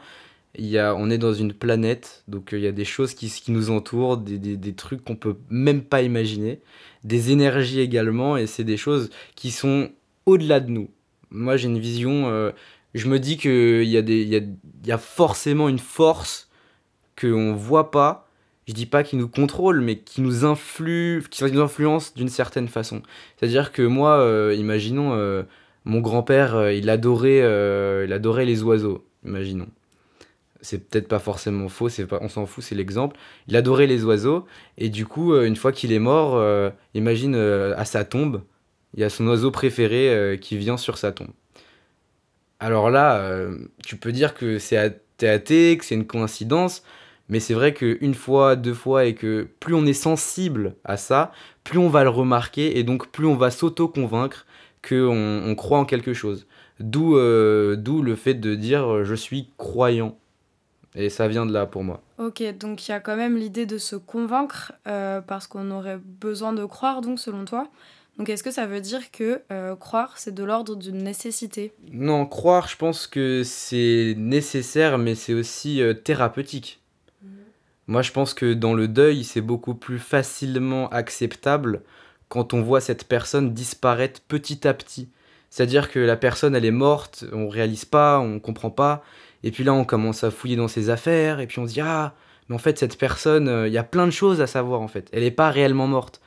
y 0.56 0.78
a, 0.78 0.94
on 0.94 1.10
est 1.10 1.18
dans 1.18 1.34
une 1.34 1.52
planète, 1.52 2.24
donc 2.28 2.50
il 2.52 2.60
y 2.60 2.66
a 2.66 2.72
des 2.72 2.84
choses 2.84 3.14
qui, 3.14 3.28
qui 3.28 3.52
nous 3.52 3.70
entourent, 3.70 4.16
des, 4.16 4.38
des, 4.38 4.56
des 4.56 4.72
trucs 4.72 5.04
qu'on 5.04 5.16
peut 5.16 5.36
même 5.50 5.82
pas 5.82 6.02
imaginer, 6.02 6.60
des 7.04 7.30
énergies 7.30 7.80
également, 7.80 8.36
et 8.36 8.46
c'est 8.46 8.64
des 8.64 8.76
choses 8.76 9.10
qui 9.34 9.50
sont 9.50 9.90
au-delà 10.26 10.60
de 10.60 10.70
nous. 10.70 10.90
Moi, 11.30 11.56
j'ai 11.56 11.68
une 11.68 11.78
vision. 11.78 12.28
Euh, 12.28 12.50
je 12.94 13.08
me 13.08 13.18
dis 13.18 13.36
qu'il 13.36 13.84
y, 13.84 13.92
y, 13.92 14.36
a, 14.36 14.40
y 14.86 14.92
a 14.92 14.98
forcément 14.98 15.68
une 15.68 15.78
force 15.78 16.48
qu'on 17.20 17.54
voit 17.54 17.90
pas, 17.90 18.27
je 18.68 18.74
dis 18.74 18.84
pas 18.84 19.02
qu'il 19.02 19.18
nous 19.18 19.28
contrôle, 19.28 19.80
mais 19.80 19.96
qui 19.96 20.20
nous 20.20 20.44
influe, 20.44 21.24
qui 21.30 21.42
nous 21.42 21.58
influence 21.58 22.14
d'une 22.14 22.28
certaine 22.28 22.68
façon. 22.68 23.02
C'est-à-dire 23.36 23.72
que 23.72 23.80
moi, 23.80 24.18
euh, 24.18 24.54
imaginons, 24.54 25.14
euh, 25.14 25.42
mon 25.86 26.00
grand-père, 26.00 26.54
euh, 26.54 26.72
il 26.74 26.90
adorait, 26.90 28.44
les 28.44 28.62
oiseaux, 28.62 29.06
imaginons. 29.24 29.68
C'est 30.60 30.86
peut-être 30.86 31.08
pas 31.08 31.18
forcément 31.18 31.70
faux, 31.70 31.88
c'est 31.88 32.06
on 32.12 32.28
s'en 32.28 32.44
fout, 32.44 32.62
c'est 32.62 32.74
l'exemple. 32.74 33.16
Il 33.46 33.56
adorait 33.56 33.86
les 33.86 34.04
oiseaux, 34.04 34.44
et 34.76 34.90
du 34.90 35.06
coup, 35.06 35.34
une 35.34 35.56
fois 35.56 35.72
qu'il 35.72 35.92
est 35.92 35.98
mort, 35.98 36.42
imagine 36.94 37.36
à 37.36 37.84
sa 37.84 38.04
tombe, 38.04 38.42
il 38.94 39.00
y 39.00 39.04
a 39.04 39.08
son 39.08 39.26
oiseau 39.28 39.52
préféré 39.52 40.36
qui 40.42 40.58
vient 40.58 40.76
sur 40.76 40.98
sa 40.98 41.12
tombe. 41.12 41.30
Alors 42.58 42.90
là, 42.90 43.48
tu 43.86 43.96
peux 43.96 44.10
dire 44.10 44.34
que 44.34 44.58
c'est 44.58 44.98
athée, 45.22 45.78
que 45.78 45.84
c'est 45.84 45.94
une 45.94 46.08
coïncidence, 46.08 46.82
mais 47.28 47.40
c'est 47.40 47.54
vrai 47.54 47.74
qu'une 47.74 48.14
fois, 48.14 48.56
deux 48.56 48.74
fois, 48.74 49.04
et 49.04 49.14
que 49.14 49.48
plus 49.60 49.74
on 49.74 49.84
est 49.86 49.92
sensible 49.92 50.76
à 50.84 50.96
ça, 50.96 51.32
plus 51.62 51.78
on 51.78 51.88
va 51.88 52.02
le 52.02 52.08
remarquer, 52.08 52.78
et 52.78 52.84
donc 52.84 53.08
plus 53.08 53.26
on 53.26 53.36
va 53.36 53.50
s'auto-convaincre 53.50 54.46
qu'on 54.86 55.42
on 55.44 55.54
croit 55.54 55.78
en 55.78 55.84
quelque 55.84 56.14
chose. 56.14 56.46
D'où 56.80 57.16
euh, 57.16 57.76
le 57.76 58.14
fait 58.14 58.34
de 58.34 58.54
dire 58.54 58.86
euh, 58.86 59.04
je 59.04 59.14
suis 59.14 59.50
croyant. 59.58 60.16
Et 60.94 61.10
ça 61.10 61.28
vient 61.28 61.44
de 61.44 61.52
là 61.52 61.66
pour 61.66 61.84
moi. 61.84 62.02
Ok, 62.16 62.42
donc 62.58 62.88
il 62.88 62.92
y 62.92 62.94
a 62.94 63.00
quand 63.00 63.16
même 63.16 63.36
l'idée 63.36 63.66
de 63.66 63.78
se 63.78 63.94
convaincre 63.94 64.72
euh, 64.86 65.20
parce 65.20 65.46
qu'on 65.46 65.70
aurait 65.70 65.98
besoin 66.02 66.52
de 66.52 66.64
croire, 66.64 67.02
donc 67.02 67.20
selon 67.20 67.44
toi. 67.44 67.68
Donc 68.16 68.30
est-ce 68.30 68.42
que 68.42 68.50
ça 68.50 68.66
veut 68.66 68.80
dire 68.80 69.12
que 69.12 69.42
croire, 69.76 70.18
c'est 70.18 70.34
de 70.34 70.42
l'ordre 70.42 70.74
d'une 70.74 71.04
nécessité? 71.04 71.72
Non, 71.92 72.26
croire, 72.26 72.66
je 72.66 72.76
pense 72.76 73.06
que 73.06 73.42
c'est 73.44 74.16
nécessaire, 74.16 74.98
mais 74.98 75.14
c'est 75.14 75.34
aussi 75.34 75.80
thérapeutique. 76.02 76.80
Moi, 77.88 78.02
je 78.02 78.12
pense 78.12 78.34
que 78.34 78.52
dans 78.52 78.74
le 78.74 78.86
deuil, 78.86 79.24
c'est 79.24 79.40
beaucoup 79.40 79.74
plus 79.74 79.98
facilement 79.98 80.90
acceptable 80.90 81.80
quand 82.28 82.52
on 82.52 82.60
voit 82.60 82.82
cette 82.82 83.08
personne 83.08 83.54
disparaître 83.54 84.20
petit 84.20 84.68
à 84.68 84.74
petit. 84.74 85.08
C'est-à-dire 85.48 85.90
que 85.90 85.98
la 85.98 86.16
personne, 86.16 86.54
elle 86.54 86.66
est 86.66 86.70
morte, 86.70 87.24
on 87.32 87.48
réalise 87.48 87.86
pas, 87.86 88.18
on 88.18 88.40
comprend 88.40 88.68
pas, 88.68 89.02
et 89.42 89.50
puis 89.50 89.64
là, 89.64 89.72
on 89.72 89.86
commence 89.86 90.22
à 90.22 90.30
fouiller 90.30 90.56
dans 90.56 90.68
ses 90.68 90.90
affaires, 90.90 91.40
et 91.40 91.46
puis 91.46 91.60
on 91.60 91.66
se 91.66 91.72
dit 91.72 91.80
ah, 91.80 92.14
mais 92.48 92.54
en 92.54 92.58
fait, 92.58 92.78
cette 92.78 92.98
personne, 92.98 93.48
euh, 93.48 93.68
il 93.68 93.72
y 93.72 93.78
a 93.78 93.84
plein 93.84 94.06
de 94.06 94.12
choses 94.12 94.42
à 94.42 94.46
savoir 94.46 94.82
en 94.82 94.88
fait. 94.88 95.08
Elle 95.12 95.22
n'est 95.22 95.30
pas 95.30 95.50
réellement 95.50 95.86
morte. 95.86 96.20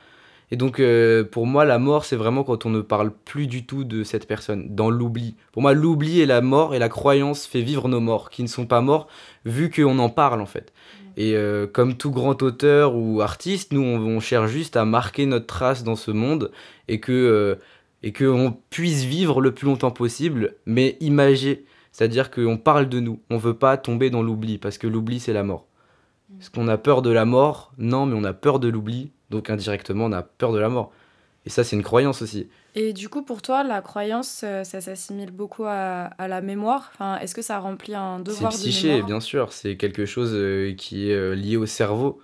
Et 0.50 0.56
donc, 0.56 0.80
euh, 0.80 1.24
pour 1.24 1.46
moi, 1.46 1.64
la 1.64 1.78
mort, 1.78 2.04
c'est 2.04 2.16
vraiment 2.16 2.44
quand 2.44 2.66
on 2.66 2.70
ne 2.70 2.82
parle 2.82 3.10
plus 3.24 3.46
du 3.46 3.64
tout 3.64 3.84
de 3.84 4.04
cette 4.04 4.26
personne, 4.26 4.74
dans 4.74 4.90
l'oubli. 4.90 5.34
Pour 5.52 5.62
moi, 5.62 5.72
l'oubli 5.72 6.20
et 6.20 6.26
la 6.26 6.42
mort 6.42 6.74
et 6.74 6.78
la 6.78 6.90
croyance 6.90 7.46
fait 7.46 7.62
vivre 7.62 7.88
nos 7.88 8.00
morts, 8.00 8.30
qui 8.30 8.42
ne 8.42 8.48
sont 8.48 8.66
pas 8.66 8.82
morts, 8.82 9.08
vu 9.46 9.70
qu'on 9.70 9.98
en 9.98 10.10
parle 10.10 10.40
en 10.40 10.46
fait. 10.46 10.72
Et 11.16 11.36
euh, 11.36 11.66
comme 11.66 11.96
tout 11.96 12.10
grand 12.10 12.42
auteur 12.42 12.94
ou 12.94 13.20
artiste, 13.20 13.72
nous, 13.72 13.82
on, 13.82 14.20
cherche 14.20 14.50
juste 14.50 14.76
à 14.76 14.84
marquer 14.84 15.26
notre 15.26 15.46
trace 15.46 15.84
dans 15.84 15.96
ce 15.96 16.10
monde 16.10 16.50
et 16.88 17.00
que 17.00 17.12
euh, 17.12 17.56
et 18.02 18.12
qu'on 18.12 18.56
puisse 18.70 19.04
vivre 19.04 19.40
le 19.40 19.52
plus 19.52 19.66
longtemps 19.66 19.90
possible, 19.90 20.56
mais 20.66 20.96
imagé. 21.00 21.64
C'est-à-dire 21.92 22.30
qu'on 22.30 22.56
parle 22.56 22.88
de 22.88 23.00
nous. 23.00 23.20
On 23.30 23.36
veut 23.36 23.54
pas 23.54 23.76
tomber 23.76 24.10
dans 24.10 24.22
l'oubli, 24.22 24.58
parce 24.58 24.78
que 24.78 24.86
l'oubli, 24.86 25.20
c'est 25.20 25.32
la 25.32 25.44
mort. 25.44 25.66
Est-ce 26.40 26.50
qu'on 26.50 26.66
a 26.68 26.78
peur 26.78 27.02
de 27.02 27.10
la 27.10 27.24
mort 27.24 27.72
Non, 27.78 28.06
mais 28.06 28.16
on 28.18 28.24
a 28.24 28.32
peur 28.32 28.58
de 28.58 28.68
l'oubli. 28.68 29.12
Donc 29.30 29.50
indirectement, 29.50 30.06
on 30.06 30.12
a 30.12 30.22
peur 30.22 30.52
de 30.52 30.58
la 30.58 30.68
mort. 30.68 30.90
Et 31.46 31.50
ça, 31.50 31.64
c'est 31.64 31.76
une 31.76 31.82
croyance 31.82 32.22
aussi. 32.22 32.48
Et 32.74 32.94
du 32.94 33.08
coup, 33.10 33.22
pour 33.22 33.42
toi, 33.42 33.62
la 33.64 33.82
croyance, 33.82 34.42
euh, 34.44 34.64
ça 34.64 34.80
s'assimile 34.80 35.30
beaucoup 35.30 35.64
à, 35.66 36.04
à, 36.16 36.26
la 36.26 36.40
mémoire? 36.40 36.90
Enfin, 36.94 37.18
Est-ce 37.18 37.34
que 37.34 37.42
ça 37.42 37.58
remplit 37.58 37.94
un 37.94 38.18
devoir 38.18 38.52
C'est 38.52 38.58
psyché, 38.60 39.02
bien 39.02 39.20
sûr. 39.20 39.52
C'est 39.52 39.76
quelque 39.76 40.06
chose 40.06 40.32
euh, 40.32 40.72
qui 40.74 41.10
est 41.10 41.14
euh, 41.14 41.34
lié 41.34 41.56
au 41.56 41.66
cerveau. 41.66 42.20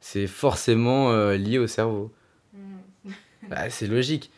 C'est 0.00 0.26
forcément 0.26 1.12
lié 1.32 1.58
au 1.58 1.66
cerveau. 1.66 2.12
Mm. 2.54 3.10
bah, 3.50 3.68
c'est 3.70 3.86
logique. 3.86 4.30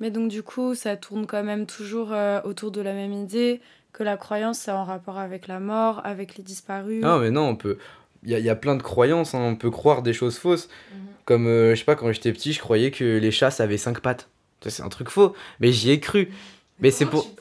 Mais 0.00 0.10
donc, 0.10 0.28
du 0.28 0.42
coup, 0.42 0.74
ça 0.74 0.96
tourne 0.96 1.26
quand 1.26 1.44
même 1.44 1.66
toujours 1.66 2.12
autour 2.44 2.70
de 2.70 2.80
la 2.80 2.92
même 2.92 3.12
idée 3.12 3.60
que 3.92 4.02
la 4.02 4.16
croyance, 4.16 4.58
c'est 4.58 4.72
en 4.72 4.84
rapport 4.84 5.18
avec 5.18 5.46
la 5.46 5.60
mort, 5.60 6.00
avec 6.04 6.36
les 6.36 6.42
disparus. 6.42 7.02
Non, 7.02 7.18
mais 7.18 7.30
non, 7.30 7.48
on 7.48 7.56
peut. 7.56 7.78
Il 8.24 8.36
y, 8.36 8.40
y, 8.40 8.50
a 8.50 8.56
plein 8.56 8.76
de 8.76 8.82
croyances, 8.82 9.34
hein. 9.34 9.40
on 9.40 9.56
peut 9.56 9.70
croire 9.70 10.02
des 10.02 10.12
choses 10.12 10.38
fausses. 10.38 10.68
Mm. 10.68 10.96
Comme, 11.24 11.46
je 11.46 11.74
sais 11.76 11.84
pas, 11.84 11.94
quand 11.94 12.10
j'étais 12.10 12.32
petit, 12.32 12.52
je 12.52 12.58
croyais 12.58 12.90
que 12.90 13.18
les 13.18 13.30
chats 13.30 13.54
avaient 13.60 13.78
cinq 13.78 14.00
pattes. 14.00 14.28
C'est 14.66 14.82
un 14.82 14.88
truc 14.88 15.08
faux, 15.08 15.34
mais 15.60 15.72
j'y 15.72 15.90
ai 15.90 16.00
cru. 16.00 16.30
Mais 16.80 16.90
c'est 16.90 17.06
pour. 17.06 17.26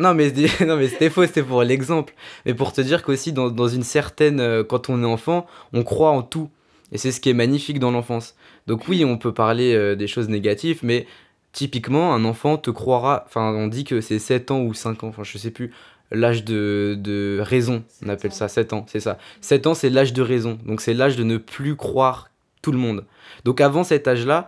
Non, 0.00 0.14
mais, 0.14 0.32
non, 0.66 0.76
mais 0.76 0.88
c'était 0.88 1.10
faux, 1.10 1.24
c'était 1.26 1.44
pour 1.44 1.62
l'exemple. 1.62 2.12
Mais 2.44 2.54
pour 2.54 2.72
te 2.72 2.80
dire 2.80 3.04
qu'aussi, 3.04 3.32
dans, 3.32 3.50
dans 3.50 3.68
une 3.68 3.84
certaine. 3.84 4.40
Euh, 4.40 4.64
quand 4.64 4.90
on 4.90 5.00
est 5.02 5.06
enfant, 5.06 5.46
on 5.72 5.84
croit 5.84 6.10
en 6.10 6.22
tout. 6.22 6.50
Et 6.92 6.98
c'est 6.98 7.12
ce 7.12 7.20
qui 7.20 7.30
est 7.30 7.34
magnifique 7.34 7.78
dans 7.78 7.90
l'enfance. 7.90 8.34
Donc, 8.66 8.88
oui, 8.88 9.04
on 9.04 9.16
peut 9.16 9.32
parler 9.32 9.74
euh, 9.74 9.94
des 9.94 10.06
choses 10.06 10.28
négatives, 10.28 10.80
mais 10.82 11.06
typiquement, 11.52 12.14
un 12.14 12.24
enfant 12.24 12.58
te 12.58 12.70
croira. 12.70 13.24
Enfin, 13.26 13.52
on 13.52 13.68
dit 13.68 13.84
que 13.84 14.00
c'est 14.00 14.18
7 14.18 14.50
ans 14.50 14.60
ou 14.60 14.74
5 14.74 15.04
ans, 15.04 15.08
enfin, 15.08 15.24
je 15.24 15.38
sais 15.38 15.50
plus. 15.50 15.72
L'âge 16.12 16.44
de, 16.44 16.96
de 16.98 17.40
raison, 17.42 17.82
on 18.04 18.08
appelle 18.08 18.32
ça 18.32 18.46
7 18.46 18.72
ans, 18.72 18.86
c'est 18.88 19.00
ça. 19.00 19.18
7 19.40 19.66
ans, 19.66 19.74
c'est 19.74 19.90
l'âge 19.90 20.12
de 20.12 20.22
raison. 20.22 20.58
Donc, 20.64 20.80
c'est 20.80 20.94
l'âge 20.94 21.16
de 21.16 21.24
ne 21.24 21.36
plus 21.36 21.74
croire 21.74 22.28
tout 22.62 22.70
le 22.70 22.78
monde. 22.78 23.04
Donc, 23.44 23.60
avant 23.60 23.82
cet 23.82 24.06
âge-là, 24.06 24.46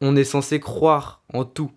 on 0.00 0.16
est 0.16 0.24
censé 0.24 0.60
croire 0.60 1.22
en 1.32 1.44
tout. 1.44 1.70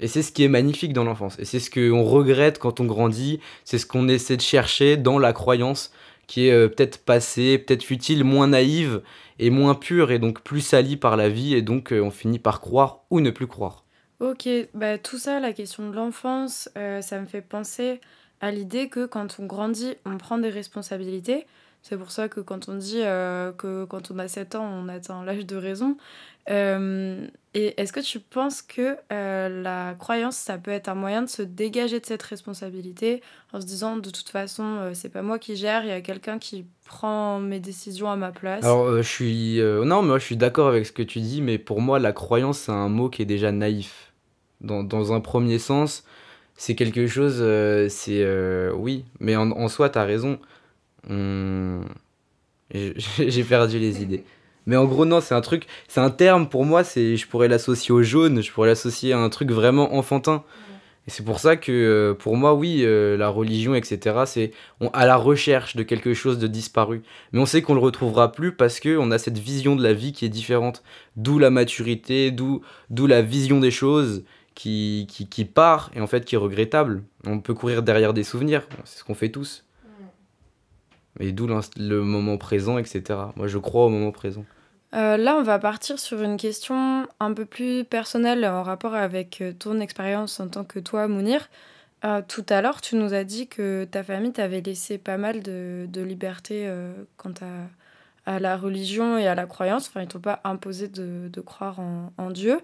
Et 0.00 0.08
c'est 0.08 0.22
ce 0.22 0.32
qui 0.32 0.42
est 0.42 0.48
magnifique 0.48 0.92
dans 0.92 1.04
l'enfance. 1.04 1.38
Et 1.38 1.44
c'est 1.44 1.60
ce 1.60 1.70
qu'on 1.70 2.02
regrette 2.02 2.58
quand 2.58 2.80
on 2.80 2.84
grandit. 2.84 3.40
C'est 3.64 3.78
ce 3.78 3.86
qu'on 3.86 4.08
essaie 4.08 4.36
de 4.36 4.42
chercher 4.42 4.96
dans 4.96 5.18
la 5.18 5.32
croyance 5.32 5.92
qui 6.26 6.48
est 6.48 6.52
euh, 6.52 6.68
peut-être 6.68 7.04
passée, 7.04 7.58
peut-être 7.58 7.84
futile, 7.84 8.24
moins 8.24 8.48
naïve 8.48 9.02
et 9.38 9.50
moins 9.50 9.74
pure 9.74 10.10
et 10.10 10.18
donc 10.18 10.42
plus 10.42 10.60
salie 10.60 10.96
par 10.96 11.16
la 11.16 11.28
vie. 11.28 11.54
Et 11.54 11.62
donc 11.62 11.92
euh, 11.92 12.00
on 12.00 12.10
finit 12.10 12.38
par 12.38 12.60
croire 12.60 13.00
ou 13.10 13.20
ne 13.20 13.30
plus 13.30 13.46
croire. 13.46 13.84
Ok, 14.18 14.48
bah, 14.74 14.98
tout 14.98 15.18
ça, 15.18 15.40
la 15.40 15.52
question 15.52 15.88
de 15.88 15.94
l'enfance, 15.94 16.68
euh, 16.76 17.00
ça 17.02 17.20
me 17.20 17.26
fait 17.26 17.42
penser 17.42 18.00
à 18.40 18.50
l'idée 18.50 18.88
que 18.88 19.04
quand 19.06 19.38
on 19.38 19.46
grandit, 19.46 19.94
on 20.04 20.16
prend 20.16 20.38
des 20.38 20.48
responsabilités. 20.48 21.46
C'est 21.82 21.96
pour 21.96 22.12
ça 22.12 22.28
que 22.28 22.40
quand 22.40 22.68
on 22.68 22.74
dit 22.76 23.00
que 23.02 23.84
quand 23.86 24.10
on 24.12 24.18
a 24.20 24.28
7 24.28 24.54
ans, 24.54 24.64
on 24.64 24.88
atteint 24.88 25.24
l'âge 25.24 25.44
de 25.44 25.56
raison, 25.56 25.96
euh, 26.50 27.26
et 27.54 27.80
est-ce 27.80 27.92
que 27.92 28.00
tu 28.00 28.18
penses 28.18 28.62
que 28.62 28.96
euh, 29.12 29.62
la 29.62 29.94
croyance, 29.94 30.36
ça 30.36 30.58
peut 30.58 30.70
être 30.70 30.88
un 30.88 30.94
moyen 30.94 31.22
de 31.22 31.28
se 31.28 31.42
dégager 31.42 32.00
de 32.00 32.06
cette 32.06 32.22
responsabilité 32.22 33.22
en 33.52 33.60
se 33.60 33.66
disant 33.66 33.96
de 33.96 34.10
toute 34.10 34.28
façon, 34.28 34.64
euh, 34.64 34.90
c'est 34.94 35.10
pas 35.10 35.22
moi 35.22 35.38
qui 35.38 35.54
gère, 35.54 35.84
il 35.84 35.88
y 35.88 35.92
a 35.92 36.00
quelqu'un 36.00 36.38
qui 36.38 36.64
prend 36.84 37.38
mes 37.38 37.60
décisions 37.60 38.10
à 38.10 38.16
ma 38.16 38.32
place? 38.32 38.64
Alors, 38.64 38.96
je 38.96 39.02
suis. 39.08 39.60
non, 39.60 40.02
moi 40.02 40.18
je 40.18 40.24
suis 40.24 40.36
d'accord 40.36 40.68
avec 40.68 40.86
ce 40.86 40.92
que 40.92 41.02
tu 41.02 41.20
dis, 41.20 41.42
mais 41.42 41.58
pour 41.58 41.80
moi, 41.80 41.98
la 41.98 42.12
croyance, 42.12 42.58
c'est 42.58 42.72
un 42.72 42.88
mot 42.88 43.08
qui 43.08 43.22
est 43.22 43.26
déjà 43.26 43.52
naïf. 43.52 44.12
Dans, 44.60 44.84
dans 44.84 45.12
un 45.12 45.20
premier 45.20 45.58
sens, 45.58 46.04
c'est 46.56 46.74
quelque 46.74 47.06
chose. 47.06 47.38
c'est. 47.88 48.70
oui, 48.72 49.04
mais 49.20 49.36
en, 49.36 49.50
en 49.52 49.68
soi, 49.68 49.90
t'as 49.90 50.04
raison. 50.04 50.38
J'ai 52.72 53.44
perdu 53.44 53.78
les 53.78 54.02
idées. 54.02 54.24
Mais 54.66 54.76
en 54.76 54.84
gros, 54.84 55.04
non, 55.04 55.20
c'est 55.20 55.34
un 55.34 55.40
truc, 55.40 55.66
c'est 55.88 56.00
un 56.00 56.10
terme 56.10 56.48
pour 56.48 56.64
moi, 56.64 56.84
c'est, 56.84 57.16
je 57.16 57.26
pourrais 57.26 57.48
l'associer 57.48 57.92
au 57.92 58.02
jaune, 58.02 58.42
je 58.42 58.52
pourrais 58.52 58.68
l'associer 58.68 59.12
à 59.12 59.18
un 59.18 59.28
truc 59.28 59.50
vraiment 59.50 59.94
enfantin. 59.94 60.44
Et 61.08 61.10
c'est 61.10 61.24
pour 61.24 61.40
ça 61.40 61.56
que, 61.56 61.72
euh, 61.72 62.14
pour 62.14 62.36
moi, 62.36 62.54
oui, 62.54 62.82
euh, 62.84 63.16
la 63.16 63.28
religion, 63.28 63.74
etc., 63.74 64.22
c'est 64.24 64.52
à 64.92 65.04
la 65.04 65.16
recherche 65.16 65.74
de 65.74 65.82
quelque 65.82 66.14
chose 66.14 66.38
de 66.38 66.46
disparu. 66.46 67.02
Mais 67.32 67.40
on 67.40 67.46
sait 67.46 67.60
qu'on 67.60 67.74
le 67.74 67.80
retrouvera 67.80 68.30
plus 68.30 68.52
parce 68.54 68.78
qu'on 68.78 69.10
a 69.10 69.18
cette 69.18 69.38
vision 69.38 69.74
de 69.74 69.82
la 69.82 69.94
vie 69.94 70.12
qui 70.12 70.24
est 70.24 70.28
différente. 70.28 70.84
D'où 71.16 71.40
la 71.40 71.50
maturité, 71.50 72.30
d'où, 72.30 72.62
d'où 72.90 73.08
la 73.08 73.20
vision 73.20 73.58
des 73.58 73.72
choses 73.72 74.22
qui, 74.54 75.08
qui, 75.10 75.28
qui 75.28 75.44
part 75.44 75.90
et 75.96 76.00
en 76.00 76.06
fait 76.06 76.24
qui 76.24 76.36
est 76.36 76.38
regrettable. 76.38 77.02
On 77.26 77.40
peut 77.40 77.54
courir 77.54 77.82
derrière 77.82 78.14
des 78.14 78.24
souvenirs, 78.24 78.62
c'est 78.84 79.00
ce 79.00 79.04
qu'on 79.04 79.14
fait 79.16 79.30
tous. 79.30 79.64
Et 81.20 81.32
d'où 81.32 81.46
le 81.46 82.02
moment 82.02 82.38
présent, 82.38 82.78
etc. 82.78 83.02
Moi, 83.36 83.46
je 83.46 83.58
crois 83.58 83.86
au 83.86 83.88
moment 83.88 84.12
présent. 84.12 84.44
Euh, 84.94 85.16
là, 85.16 85.36
on 85.36 85.42
va 85.42 85.58
partir 85.58 85.98
sur 85.98 86.20
une 86.20 86.36
question 86.36 87.06
un 87.18 87.32
peu 87.32 87.46
plus 87.46 87.84
personnelle 87.84 88.44
en 88.44 88.62
rapport 88.62 88.94
avec 88.94 89.40
euh, 89.40 89.52
ton 89.52 89.80
expérience 89.80 90.38
en 90.38 90.48
tant 90.48 90.64
que 90.64 90.78
toi, 90.78 91.08
Mounir. 91.08 91.48
Euh, 92.04 92.20
tout 92.26 92.44
à 92.48 92.60
l'heure, 92.60 92.80
tu 92.80 92.96
nous 92.96 93.14
as 93.14 93.24
dit 93.24 93.46
que 93.48 93.84
ta 93.84 94.02
famille 94.02 94.32
t'avait 94.32 94.60
laissé 94.60 94.98
pas 94.98 95.16
mal 95.16 95.42
de, 95.42 95.86
de 95.88 96.02
liberté 96.02 96.68
quant 97.16 97.32
à, 98.26 98.34
à, 98.34 98.40
la 98.40 98.56
religion 98.56 99.16
et 99.16 99.26
à 99.28 99.34
la 99.34 99.46
croyance. 99.46 99.88
Enfin, 99.88 100.02
ils 100.02 100.08
t'ont 100.08 100.18
pas 100.18 100.40
imposé 100.44 100.88
de, 100.88 101.28
de 101.32 101.40
croire 101.40 101.78
en, 101.78 102.12
en 102.18 102.30
Dieu. 102.30 102.60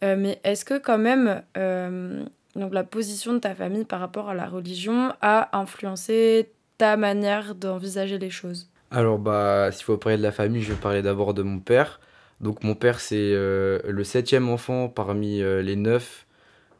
mais 0.00 0.40
est-ce 0.42 0.64
que 0.64 0.78
quand 0.78 0.96
même, 0.96 1.42
donc 2.56 2.72
la 2.72 2.82
position 2.82 3.34
de 3.34 3.40
ta 3.40 3.54
famille 3.54 3.84
par 3.84 4.00
rapport 4.00 4.30
à 4.30 4.34
la 4.34 4.46
religion 4.46 5.12
a 5.20 5.54
influencé 5.58 6.50
ta 6.78 6.96
manière 6.96 7.56
d'envisager 7.56 8.18
les 8.18 8.30
choses 8.30 8.70
Alors, 8.90 9.18
bah, 9.18 9.70
s'il 9.72 9.84
faut 9.84 9.98
parler 9.98 10.16
de 10.16 10.22
la 10.22 10.32
famille, 10.32 10.62
je 10.62 10.72
vais 10.72 10.80
parler 10.80 11.02
d'abord 11.02 11.34
de 11.34 11.42
mon 11.42 11.58
père. 11.58 12.00
Donc, 12.40 12.62
mon 12.62 12.76
père, 12.76 13.00
c'est 13.00 13.16
euh, 13.16 13.80
le 13.86 14.04
septième 14.04 14.48
enfant 14.48 14.88
parmi 14.88 15.42
euh, 15.42 15.60
les 15.60 15.74
neuf 15.74 16.24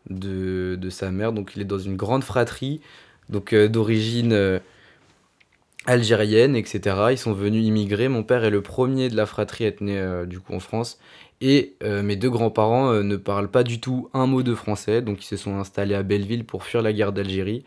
de, 0.09 0.79
de, 0.81 0.91
sa 0.91 1.11
mère. 1.11 1.33
Donc, 1.33 1.53
il 1.57 1.63
est 1.63 1.67
dans 1.67 1.81
une 1.81 1.97
grande 1.97 2.23
fratrie, 2.23 2.81
donc 3.29 3.53
euh, 3.53 3.69
d'origine 3.69 4.61
algérienne, 5.87 6.55
etc. 6.55 6.97
Ils 7.11 7.19
sont 7.19 7.33
venus 7.33 7.67
immigrer. 7.67 8.09
Mon 8.09 8.23
père 8.23 8.45
est 8.45 8.51
le 8.51 8.63
premier 8.63 9.09
de 9.09 9.17
la 9.17 9.27
fratrie 9.27 9.65
à 9.65 9.69
être 9.69 9.81
né 9.81 10.25
du 10.27 10.39
coup 10.39 10.55
en 10.55 10.61
France. 10.61 10.99
Et 11.41 11.77
mes 11.81 12.17
deux 12.17 12.29
grands-parents 12.29 12.93
ne 12.93 13.17
parlent 13.17 13.51
pas 13.51 13.63
du 13.63 13.81
tout 13.81 14.11
un 14.13 14.27
mot 14.27 14.43
de 14.43 14.55
français, 14.55 15.01
donc 15.01 15.23
ils 15.23 15.27
se 15.27 15.37
sont 15.39 15.57
installés 15.57 15.95
à 15.95 16.03
Belleville 16.03 16.45
pour 16.45 16.65
fuir 16.65 16.83
la 16.83 16.93
guerre 16.93 17.13
d'Algérie. 17.13 17.65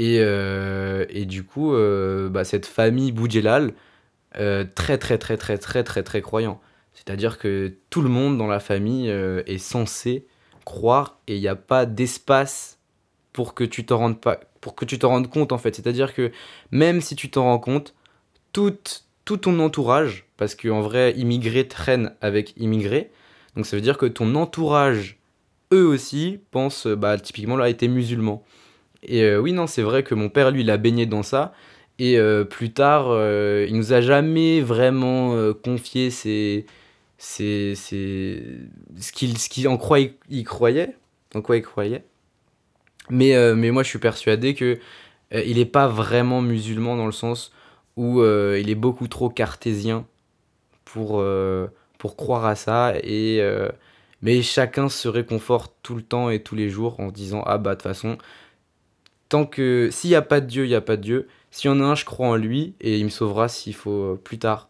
Et, 0.00 0.16
euh, 0.20 1.04
et 1.10 1.26
du 1.26 1.44
coup, 1.44 1.74
euh, 1.74 2.30
bah, 2.30 2.44
cette 2.44 2.64
famille 2.64 3.12
Boudjelal, 3.12 3.74
euh, 4.38 4.64
très 4.74 4.96
très 4.96 5.18
très 5.18 5.36
très 5.36 5.58
très 5.58 5.84
très 5.84 6.02
très 6.02 6.22
croyant. 6.22 6.58
C'est-à-dire 6.94 7.36
que 7.36 7.74
tout 7.90 8.00
le 8.00 8.08
monde 8.08 8.38
dans 8.38 8.46
la 8.46 8.60
famille 8.60 9.10
est 9.10 9.58
censé 9.58 10.26
croire 10.64 11.18
et 11.26 11.36
il 11.36 11.40
n'y 11.42 11.48
a 11.48 11.54
pas 11.54 11.84
d'espace 11.84 12.78
pour 13.34 13.52
que 13.52 13.62
tu 13.62 13.84
t'en 13.84 13.98
rendes 13.98 14.20
pas 14.20 14.40
pour 14.62 14.74
que 14.74 14.86
tu 14.86 14.98
te 14.98 15.04
rendes 15.04 15.28
compte 15.28 15.52
en 15.52 15.58
fait. 15.58 15.74
C'est-à-dire 15.76 16.14
que 16.14 16.32
même 16.70 17.02
si 17.02 17.14
tu 17.14 17.30
t'en 17.30 17.44
rends 17.44 17.58
compte, 17.58 17.94
tout, 18.54 18.74
tout 19.26 19.36
ton 19.36 19.58
entourage, 19.60 20.24
parce 20.38 20.54
qu'en 20.54 20.80
vrai, 20.80 21.12
immigré 21.18 21.68
traîne 21.68 22.14
avec 22.22 22.54
immigré, 22.56 23.10
donc 23.54 23.66
ça 23.66 23.76
veut 23.76 23.82
dire 23.82 23.98
que 23.98 24.06
ton 24.06 24.34
entourage, 24.34 25.18
eux 25.74 25.84
aussi, 25.86 26.40
pensent, 26.50 26.86
bah, 26.86 27.18
typiquement 27.18 27.56
là, 27.56 27.68
était 27.68 27.88
musulman. 27.88 28.42
Et 29.02 29.22
euh, 29.22 29.38
oui, 29.38 29.52
non, 29.52 29.66
c'est 29.66 29.82
vrai 29.82 30.02
que 30.02 30.14
mon 30.14 30.28
père, 30.28 30.50
lui, 30.50 30.62
il 30.62 30.70
a 30.70 30.76
baigné 30.76 31.06
dans 31.06 31.22
ça. 31.22 31.52
Et 31.98 32.18
euh, 32.18 32.44
plus 32.44 32.72
tard, 32.72 33.06
euh, 33.08 33.66
il 33.68 33.76
nous 33.76 33.92
a 33.92 34.00
jamais 34.00 34.60
vraiment 34.60 35.52
confié 35.54 36.10
ses, 36.10 36.66
ses, 37.18 37.74
ses, 37.74 38.42
ce 38.98 39.12
qu'il 39.12 39.36
qu 39.36 39.66
en 39.66 39.76
croyait, 39.76 40.16
il 40.30 40.44
croyait, 40.44 40.96
en 41.34 41.42
quoi 41.42 41.56
il 41.56 41.62
croyait. 41.62 42.04
Mais, 43.10 43.34
mais 43.54 43.70
moi, 43.70 43.82
je 43.82 43.88
suis 43.88 43.98
persuadé 43.98 44.54
que 44.54 44.78
il 45.32 45.58
n'est 45.58 45.64
pas 45.64 45.88
vraiment 45.88 46.42
musulman 46.42 46.96
dans 46.96 47.06
le 47.06 47.12
sens 47.12 47.52
où 47.96 48.22
il 48.22 48.70
est 48.70 48.74
beaucoup 48.74 49.08
trop 49.08 49.28
cartésien 49.28 50.06
pour, 50.84 51.22
pour 51.98 52.16
croire 52.16 52.46
à 52.46 52.54
ça. 52.54 52.94
Et, 53.02 53.42
mais 54.22 54.42
chacun 54.42 54.88
se 54.88 55.08
réconforte 55.08 55.74
tout 55.82 55.94
le 55.94 56.02
temps 56.02 56.30
et 56.30 56.42
tous 56.42 56.54
les 56.54 56.68
jours 56.68 57.00
en 57.00 57.10
disant 57.10 57.42
Ah 57.46 57.58
bah 57.58 57.70
de 57.70 57.74
toute 57.76 57.82
façon, 57.82 58.18
tant 59.30 59.46
que 59.46 59.88
s'il 59.90 60.10
n'y 60.10 60.16
a 60.16 60.22
pas 60.22 60.42
de 60.42 60.46
Dieu, 60.46 60.66
il 60.66 60.68
n'y 60.68 60.74
a 60.74 60.82
pas 60.82 60.96
de 60.98 61.02
Dieu. 61.02 61.28
S'il 61.50 61.70
y 61.70 61.72
en 61.72 61.80
a 61.80 61.84
un, 61.84 61.94
je 61.94 62.04
crois 62.04 62.28
en 62.28 62.36
lui 62.36 62.74
et 62.82 62.98
il 62.98 63.04
me 63.04 63.10
sauvera 63.10 63.48
s'il 63.48 63.74
faut 63.74 64.12
euh, 64.12 64.20
plus 64.22 64.38
tard. 64.38 64.68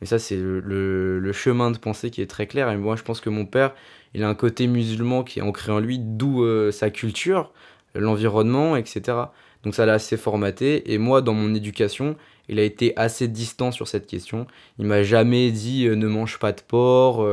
Mais 0.00 0.06
ça, 0.06 0.18
c'est 0.18 0.36
le, 0.36 1.30
chemin 1.32 1.70
de 1.70 1.78
pensée 1.78 2.10
qui 2.10 2.20
est 2.20 2.26
très 2.26 2.46
clair. 2.46 2.70
Et 2.70 2.76
moi, 2.76 2.96
je 2.96 3.02
pense 3.02 3.20
que 3.20 3.30
mon 3.30 3.46
père, 3.46 3.72
il 4.14 4.24
a 4.24 4.28
un 4.28 4.34
côté 4.34 4.66
musulman 4.66 5.22
qui 5.22 5.38
est 5.38 5.42
ancré 5.42 5.72
en 5.72 5.78
lui, 5.78 5.98
d'où 6.00 6.42
euh, 6.42 6.72
sa 6.72 6.90
culture, 6.90 7.52
l'environnement, 7.94 8.76
etc. 8.76 9.18
Donc 9.62 9.74
ça 9.76 9.86
l'a 9.86 9.94
assez 9.94 10.16
formaté. 10.16 10.92
Et 10.92 10.98
moi, 10.98 11.22
dans 11.22 11.34
mon 11.34 11.54
éducation, 11.54 12.16
il 12.48 12.58
a 12.58 12.64
été 12.64 12.92
assez 12.96 13.28
distant 13.28 13.70
sur 13.70 13.86
cette 13.86 14.08
question. 14.08 14.48
Il 14.78 14.86
m'a 14.86 15.04
jamais 15.04 15.52
dit 15.52 15.86
euh, 15.86 15.94
ne 15.94 16.08
mange 16.08 16.40
pas 16.40 16.50
de 16.50 16.62
porc. 16.62 17.24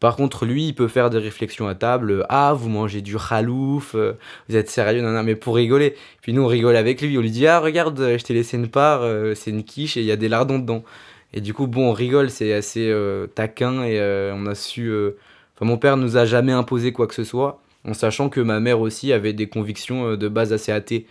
Par 0.00 0.16
contre, 0.16 0.44
lui, 0.46 0.68
il 0.68 0.74
peut 0.74 0.88
faire 0.88 1.10
des 1.10 1.18
réflexions 1.18 1.68
à 1.68 1.74
table. 1.74 2.26
ah, 2.28 2.52
vous 2.54 2.68
mangez 2.68 3.00
du 3.00 3.16
khalouf, 3.16 3.94
euh, 3.94 4.12
vous 4.48 4.56
êtes 4.56 4.68
sérieux, 4.68 5.02
non, 5.02 5.10
non, 5.10 5.22
mais 5.22 5.36
pour 5.36 5.56
rigoler. 5.56 5.94
Puis 6.22 6.32
nous, 6.32 6.42
on 6.42 6.46
rigole 6.46 6.76
avec 6.76 7.00
lui. 7.00 7.16
On 7.18 7.20
lui 7.20 7.30
dit 7.30 7.46
ah, 7.46 7.60
regarde, 7.60 7.98
je 8.18 8.24
t'ai 8.24 8.34
laissé 8.34 8.56
une 8.56 8.68
part, 8.68 9.02
c'est 9.34 9.50
une 9.50 9.64
quiche 9.64 9.96
et 9.96 10.00
il 10.00 10.06
y 10.06 10.12
a 10.12 10.16
des 10.16 10.28
lardons 10.28 10.58
dedans. 10.58 10.84
Et 11.32 11.40
du 11.40 11.54
coup, 11.54 11.66
bon, 11.66 11.90
on 11.90 11.92
rigole, 11.92 12.30
c'est 12.30 12.52
assez 12.52 12.92
taquin 13.34 13.82
et 13.84 14.00
on 14.34 14.46
a 14.46 14.54
su. 14.54 14.92
Enfin, 15.54 15.66
mon 15.66 15.78
père 15.78 15.96
nous 15.96 16.16
a 16.16 16.24
jamais 16.24 16.52
imposé 16.52 16.92
quoi 16.92 17.06
que 17.06 17.14
ce 17.14 17.24
soit, 17.24 17.60
en 17.84 17.94
sachant 17.94 18.28
que 18.28 18.40
ma 18.40 18.60
mère 18.60 18.80
aussi 18.80 19.12
avait 19.12 19.32
des 19.32 19.48
convictions 19.48 20.16
de 20.16 20.28
base 20.28 20.52
assez 20.52 20.72
athées. 20.72 21.06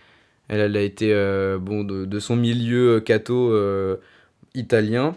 Elle, 0.48 0.76
a 0.76 0.80
été 0.80 1.12
euh, 1.12 1.58
bon, 1.58 1.82
de, 1.84 2.20
son 2.20 2.36
milieu 2.36 2.96
euh, 2.96 3.00
catho 3.00 3.52
euh, 3.52 3.96
italien 4.54 5.16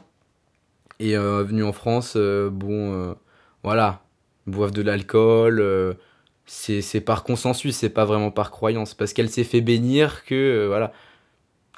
et 1.00 1.16
venue 1.16 1.64
en 1.64 1.72
France, 1.72 2.18
bon, 2.18 3.16
voilà, 3.64 4.04
boivent 4.48 4.72
de 4.72 4.82
l'alcool. 4.82 5.98
c'est 6.46 7.02
par 7.02 7.24
consensus, 7.24 7.76
c'est 7.76 7.90
pas 7.90 8.06
vraiment 8.06 8.32
par 8.32 8.52
croyance, 8.52 8.94
parce 8.94 9.14
qu'elle 9.14 9.30
s'est 9.30 9.44
fait 9.44 9.62
bénir 9.62 10.24
que, 10.26 10.66
voilà, 10.68 10.94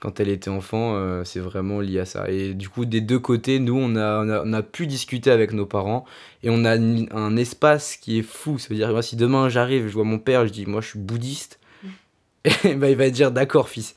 quand 0.02 0.20
elle 0.20 0.30
était 0.30 0.50
enfant, 0.50 1.24
c'est 1.24 1.40
vraiment 1.40 1.80
lié 1.80 2.00
à 2.00 2.06
ça. 2.06 2.30
Et 2.30 2.54
du 2.54 2.70
coup, 2.70 2.86
des 2.86 3.02
deux 3.02 3.20
côtés, 3.20 3.60
nous, 3.60 3.78
on 3.78 3.96
a, 3.96 4.44
on 4.44 4.54
a, 4.54 4.64
pu 4.64 4.88
discuter 4.88 5.30
avec 5.30 5.54
nos 5.54 5.66
parents 5.66 6.06
et 6.44 6.50
on 6.50 6.66
a 6.66 6.76
un 6.76 7.38
espace 7.38 7.98
qui 7.98 8.18
est 8.20 8.24
fou. 8.24 8.58
Ça 8.58 8.70
veut 8.70 8.76
dire, 8.76 8.90
moi, 8.90 9.04
si 9.04 9.16
demain 9.16 9.50
j'arrive, 9.50 9.88
je 9.88 9.94
vois 9.94 10.04
mon 10.04 10.18
père, 10.18 10.48
je 10.48 10.52
dis, 10.52 10.66
moi, 10.66 10.82
je 10.82 10.88
suis 10.88 11.00
bouddhiste, 11.00 11.60
et 12.64 12.76
bah, 12.76 12.90
il 12.90 12.96
va 12.96 13.10
dire 13.10 13.32
d'accord 13.32 13.70
fils. 13.70 13.96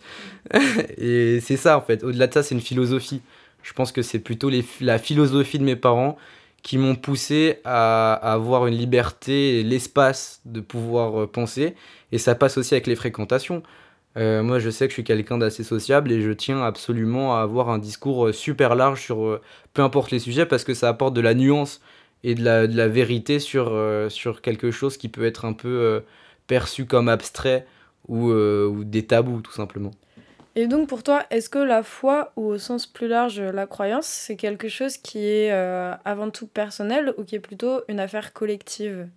et 0.99 1.41
c'est 1.41 1.57
ça 1.57 1.79
en 1.79 1.81
fait. 1.81 2.05
Au-delà 2.05 2.27
de 2.27 2.35
ça, 2.35 2.43
c'est 2.43 2.55
une 2.55 2.61
philosophie. 2.61 3.23
Je 3.63 3.73
pense 3.73 3.93
que 3.93 4.03
c'est 4.03 4.19
plutôt 4.19 4.51
les, 4.51 4.65
la 4.81 4.99
philosophie 4.99 5.59
de 5.59 5.65
mes 5.65 5.77
parents 5.77 6.19
qui 6.65 6.79
m'ont 6.79 6.97
poussé 6.97 7.59
à, 7.65 8.15
avoir 8.15 8.67
une 8.67 8.75
liberté 8.75 9.61
et 9.61 9.63
l'espace 9.63 10.41
de 10.47 10.61
pouvoir 10.61 11.23
euh, 11.23 11.27
penser. 11.27 11.77
Et 12.11 12.19
ça 12.19 12.35
passe 12.35 12.57
aussi 12.59 12.75
avec 12.75 12.87
les 12.87 12.97
fréquentations. 12.97 13.63
Euh, 14.17 14.43
moi, 14.43 14.59
je 14.59 14.71
sais 14.71 14.87
que 14.87 14.91
je 14.91 14.95
suis 14.95 15.05
quelqu'un 15.05 15.37
d'assez 15.39 15.63
sociable 15.63 16.11
et 16.11 16.23
je 16.23 16.31
tiens 16.31 16.63
absolument 16.63 17.37
à 17.37 17.43
avoir 17.43 17.69
un 17.69 17.79
discours 17.79 18.29
euh, 18.29 18.33
super 18.33 18.77
large 18.77 19.03
sur 19.03 19.41
peu 19.75 19.83
importe 19.83 20.11
les 20.11 20.19
sujets 20.19 20.47
parce 20.47 20.65
que 20.65 20.73
ça 20.73 20.89
apporte 20.89 21.15
de 21.15 21.21
la 21.21 21.35
nuance 21.35 21.83
et 22.23 22.35
de 22.35 22.43
la, 22.43 22.89
vérité 22.89 23.39
sur, 23.39 23.79
sur 24.09 24.41
quelque 24.41 24.71
chose 24.71 24.97
qui 24.97 25.11
peut 25.11 25.27
être 25.27 25.45
un 25.45 25.53
peu 25.53 26.03
perçu 26.47 26.87
comme 26.87 27.11
abstrait 27.11 27.67
ou, 28.09 28.33
des 28.85 29.05
tabous 29.07 29.43
tout 29.43 29.53
simplement. 29.53 29.91
Et 30.57 30.69
donc 30.69 30.89
pour 30.89 31.03
toi, 31.03 31.25
est-ce 31.31 31.51
que 31.51 31.59
la 31.59 31.83
foi, 31.83 32.33
ou 32.37 32.47
au 32.47 32.59
sens 32.59 32.87
plus 32.87 33.09
large 33.09 33.41
la 33.41 33.67
croyance, 33.67 34.07
c'est 34.07 34.37
quelque 34.37 34.69
chose 34.69 34.97
qui 34.97 35.19
est 35.19 35.51
euh, 35.51 35.95
avant 36.05 36.31
tout 36.31 36.47
personnel 36.47 37.13
ou 37.19 37.25
qui 37.25 37.35
est 37.35 37.41
plutôt 37.41 37.81
une 37.89 37.99
affaire 37.99 38.33
collective? 38.33 39.09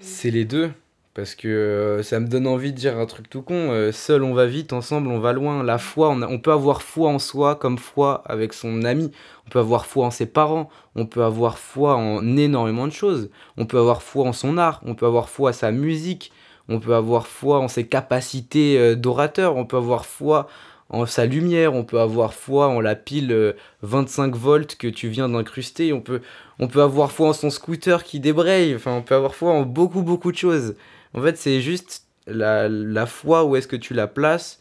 C'est 0.00 0.30
les 0.30 0.44
deux. 0.44 0.70
Parce 1.14 1.34
que 1.34 1.48
euh, 1.48 2.02
ça 2.02 2.20
me 2.20 2.26
donne 2.26 2.46
envie 2.46 2.72
de 2.72 2.76
dire 2.76 2.98
un 2.98 3.06
truc 3.06 3.30
tout 3.30 3.40
con. 3.40 3.90
seul 3.90 4.22
on 4.22 4.34
va 4.34 4.44
vite, 4.44 4.74
ensemble 4.74 5.08
on 5.08 5.18
va 5.18 5.32
loin. 5.32 5.62
La 5.62 5.78
foi, 5.78 6.10
on, 6.10 6.22
on, 6.22 6.38
peut 6.38 6.52
avoir 6.52 6.82
foi 6.82 7.08
en 7.08 7.18
soi 7.18 7.56
comme 7.56 7.78
foi 7.78 8.22
avec 8.26 8.52
son 8.52 8.84
ami. 8.84 9.10
On 9.46 9.50
peut 9.50 9.58
avoir 9.58 9.86
foi 9.86 10.04
en 10.04 10.10
ses 10.10 10.26
parents. 10.26 10.68
On 10.94 11.06
peut 11.06 11.24
avoir 11.24 11.58
foi 11.58 11.96
en 11.96 12.36
énormément 12.36 12.86
de 12.86 12.92
choses. 12.92 13.30
On 13.56 13.64
peut 13.64 13.78
avoir 13.78 14.02
foi 14.02 14.26
en 14.26 14.34
son 14.34 14.58
art. 14.58 14.82
On 14.84 14.94
peut 14.94 15.06
avoir 15.06 15.30
foi 15.30 15.50
à 15.50 15.52
sa 15.54 15.72
musique 15.72 16.32
on 16.68 16.80
peut 16.80 16.94
avoir 16.94 17.26
foi 17.26 17.60
en 17.60 17.68
ses 17.68 17.86
capacités 17.86 18.78
euh, 18.78 18.96
d'orateur, 18.96 19.56
on 19.56 19.64
peut 19.64 19.76
avoir 19.76 20.06
foi 20.06 20.48
en 20.88 21.06
sa 21.06 21.26
lumière, 21.26 21.74
on 21.74 21.84
peut 21.84 22.00
avoir 22.00 22.34
foi 22.34 22.68
en 22.68 22.80
la 22.80 22.94
pile 22.94 23.54
25 23.82 24.34
euh, 24.34 24.38
volts 24.38 24.76
que 24.76 24.88
tu 24.88 25.08
viens 25.08 25.28
d'incruster, 25.28 25.92
on 25.92 26.00
peut, 26.00 26.20
on 26.58 26.68
peut 26.68 26.82
avoir 26.82 27.12
foi 27.12 27.28
en 27.28 27.32
son 27.32 27.50
scooter 27.50 28.04
qui 28.04 28.20
débraye, 28.20 28.74
enfin 28.74 28.92
on 28.92 29.02
peut 29.02 29.14
avoir 29.14 29.34
foi 29.34 29.52
en 29.52 29.62
beaucoup 29.62 30.02
beaucoup 30.02 30.32
de 30.32 30.36
choses. 30.36 30.74
En 31.14 31.22
fait 31.22 31.36
c'est 31.36 31.60
juste 31.60 32.06
la, 32.26 32.68
la, 32.68 33.06
foi 33.06 33.44
où 33.44 33.56
est-ce 33.56 33.68
que 33.68 33.76
tu 33.76 33.94
la 33.94 34.06
places 34.06 34.60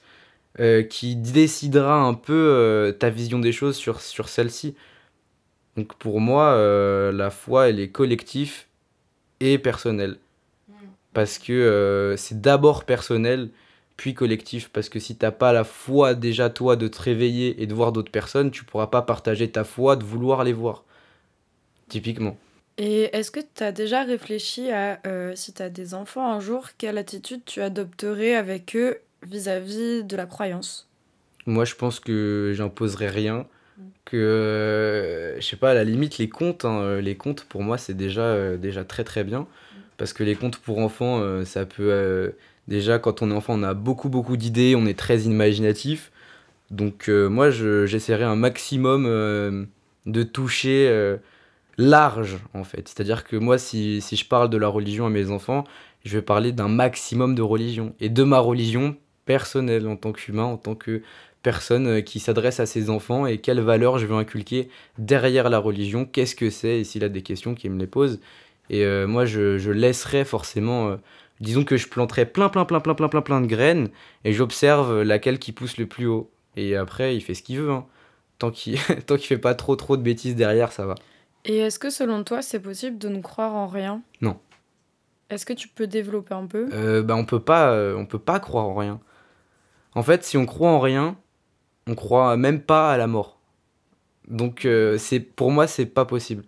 euh, 0.60 0.84
qui 0.84 1.16
décidera 1.16 2.02
un 2.02 2.14
peu 2.14 2.96
ta 3.00 3.10
vision 3.10 3.40
des 3.40 3.52
choses 3.52 3.76
sur, 3.76 4.02
sur 4.02 4.30
celle-ci. 4.30 4.76
Donc 5.78 5.94
pour 5.96 6.22
moi 6.22 6.56
la 7.12 7.30
foi 7.30 7.70
elle 7.70 7.80
est 7.80 7.90
collective 7.90 8.64
et 9.42 9.58
personnelle 9.60 10.18
parce 11.16 11.40
que 11.40 11.54
euh, 11.54 12.18
c'est 12.18 12.42
d'abord 12.42 12.84
personnel, 12.84 13.50
puis 13.98 14.14
collectif. 14.14 14.70
Parce 14.70 14.90
que 14.90 15.00
si 15.00 15.16
t'as 15.16 15.32
pas 15.32 15.54
la 15.54 15.64
foi 15.64 16.14
déjà 16.14 16.50
toi 16.50 16.76
de 16.76 16.88
te 16.88 17.02
réveiller 17.02 17.62
et 17.62 17.68
de 17.68 17.74
voir 17.74 17.92
d'autres 17.92 18.12
personnes, 18.12 18.52
tu 18.52 18.64
pourras 18.64 18.88
pas 18.88 19.02
partager 19.02 19.50
ta 19.50 19.64
foi 19.64 19.96
de 19.96 20.04
vouloir 20.04 20.44
les 20.44 20.54
voir. 20.54 20.84
Typiquement. 21.90 22.38
Et 22.78 23.16
est-ce 23.16 23.32
que 23.32 23.40
tu 23.40 23.64
as 23.64 23.72
déjà 23.72 24.04
réfléchi 24.04 24.70
à, 24.72 25.00
euh, 25.08 25.34
si 25.36 25.54
tu 25.54 25.62
as 25.62 25.70
des 25.70 25.94
enfants 25.94 26.30
un 26.30 26.40
jour, 26.40 26.70
quelle 26.78 26.98
attitude 26.98 27.42
tu 27.46 27.62
adopterais 27.62 28.36
avec 28.36 28.76
eux 28.76 28.98
vis-à-vis 29.24 30.04
de 30.04 30.16
la 30.18 30.26
croyance? 30.26 30.90
Moi, 31.46 31.64
je 31.64 31.76
pense 31.76 32.00
que 32.00 32.52
j'imposerai 32.56 33.08
rien. 33.08 33.48
Que, 34.04 34.18
euh, 34.18 35.40
je 35.40 35.46
sais 35.46 35.56
pas, 35.56 35.72
à 35.72 35.74
la 35.74 35.84
limite, 35.84 36.18
les 36.18 36.30
contes, 36.30 36.66
hein, 36.66 37.00
les 37.02 37.16
contes 37.16 37.44
pour 37.46 37.64
moi, 37.64 37.78
c'est 37.78 37.94
déjà, 37.94 38.56
déjà 38.58 38.84
très 38.84 39.04
très 39.04 39.24
bien. 39.24 39.48
Parce 39.98 40.14
que 40.14 40.24
les 40.24 40.36
contes 40.36 40.58
pour 40.58 40.80
enfants, 40.80 41.20
euh, 41.22 41.46
ça 41.46 41.66
peut. 41.66 42.34
Euh, 42.70 42.72
déjà, 42.72 43.00
quand 43.00 43.22
on 43.22 43.32
est 43.32 43.34
enfant, 43.34 43.54
on 43.60 43.64
a 43.64 43.74
beaucoup, 43.74 44.10
beaucoup 44.10 44.38
d'idées, 44.38 44.76
on 44.76 44.86
est 44.86 44.98
très 44.98 45.22
imaginatif. 45.22 46.12
Donc, 46.72 47.10
euh, 47.10 47.30
moi, 47.30 47.50
j'essaierai 47.50 48.24
un 48.24 48.36
maximum 48.36 49.68
de 50.06 50.24
toucher 50.24 51.18
large, 51.78 52.38
en 52.54 52.64
fait. 52.64 52.88
C'est-à-dire 52.88 53.24
que 53.24 53.36
moi, 53.36 53.58
si, 53.58 54.02
si, 54.02 54.16
je 54.16 54.26
parle 54.26 54.50
de 54.50 54.58
la 54.58 54.68
religion 54.68 55.06
à 55.06 55.10
mes 55.10 55.32
enfants, 55.32 55.64
je 56.04 56.18
vais 56.18 56.22
parler 56.22 56.52
d'un 56.52 56.70
maximum 56.70 57.36
de 57.36 57.42
religion. 57.42 57.94
Et 58.00 58.10
de 58.10 58.24
ma 58.24 58.40
religion 58.40 58.96
personnelle, 59.26 59.88
en 59.88 59.96
tant 59.96 60.12
qu'humain, 60.12 60.44
en 60.44 60.58
tant 60.58 60.76
que 60.76 61.02
personne 61.44 62.02
qui 62.04 62.20
s'adresse 62.20 62.60
à 62.60 62.66
ses 62.66 62.90
enfants 62.90 63.28
et 63.28 63.38
quelles 63.38 63.60
valeurs 63.60 64.00
je 64.00 64.08
veux 64.08 64.16
inculquer 64.16 64.68
derrière 64.98 65.50
la 65.50 65.60
religion, 65.60 66.06
qu'est-ce 66.06 66.36
que 66.36 66.50
c'est, 66.50 66.80
et 66.80 66.84
s'il 66.84 67.04
a 67.04 67.10
des 67.10 67.22
questions, 67.22 67.54
qu'il 67.54 67.70
me 67.72 67.80
les 67.80 67.88
pose. 67.88 68.20
Et 68.72 68.84
euh, 68.84 69.06
moi, 69.06 69.26
je, 69.26 69.60
je, 69.60 69.72
laisserai 69.72 70.26
forcément. 70.26 70.98
Euh, 71.42 71.44
disons 71.44 71.64
que 71.64 71.78
je 71.78 71.88
planterai 71.88 72.26
plein, 72.26 72.50
plein, 72.50 72.66
plein, 72.66 72.80
plein, 72.80 72.96
plein, 72.96 73.10
plein, 73.10 73.22
plein 73.22 73.42
de 73.42 73.48
graines 73.48 73.90
et 74.24 74.34
j'observe 74.34 75.02
laquelle 75.02 75.40
qui 75.40 75.52
pousse 75.52 75.78
le 75.78 75.86
plus 75.86 76.08
haut. 76.08 76.32
Et 76.56 76.76
après, 76.76 77.16
il 77.16 77.22
fait 77.22 77.34
ce 77.34 77.44
qu'il 77.44 77.60
veut. 77.60 77.72
Hein. 77.72 77.86
Tant 78.40 78.52
qu'il 78.52 78.78
ne 79.10 79.18
fait 79.18 79.38
pas 79.38 79.56
trop, 79.56 79.76
trop 79.76 79.98
de 79.98 80.02
bêtises 80.02 80.36
derrière, 80.36 80.72
ça 80.72 80.86
va. 80.86 80.96
Et 81.46 81.58
est-ce 81.58 81.80
que 81.80 81.90
selon 81.90 82.24
toi, 82.24 82.42
c'est 82.42 82.60
possible 82.60 82.98
de 82.98 83.10
ne 83.10 83.22
croire 83.22 83.54
en 83.54 83.68
rien? 83.68 84.02
Non. 84.22 84.40
Est-ce 85.30 85.46
que 85.46 85.54
tu 85.54 85.68
peux 85.68 85.88
développer 85.88 86.34
un 86.34 86.46
peu? 86.46 86.70
Euh, 86.74 87.04
bah, 87.04 87.16
On 87.16 87.26
peut 87.26 87.40
pas, 87.40 87.72
euh, 87.72 87.96
on 87.96 88.06
peut 88.06 88.20
pas 88.20 88.40
croire 88.40 88.68
en 88.68 88.76
rien. 88.76 89.00
En 89.94 90.04
fait, 90.04 90.24
si 90.24 90.38
on 90.38 90.46
croit 90.46 90.70
en 90.70 90.80
rien, 90.80 91.18
on 91.88 91.96
croit 91.96 92.36
même 92.38 92.62
pas 92.62 92.92
à 92.92 92.98
la 92.98 93.08
mort. 93.08 93.40
Donc, 94.28 94.68
c'est 94.98 95.20
pour 95.20 95.52
moi, 95.52 95.68
c'est 95.68 95.86
pas 95.86 96.04
possible. 96.04 96.44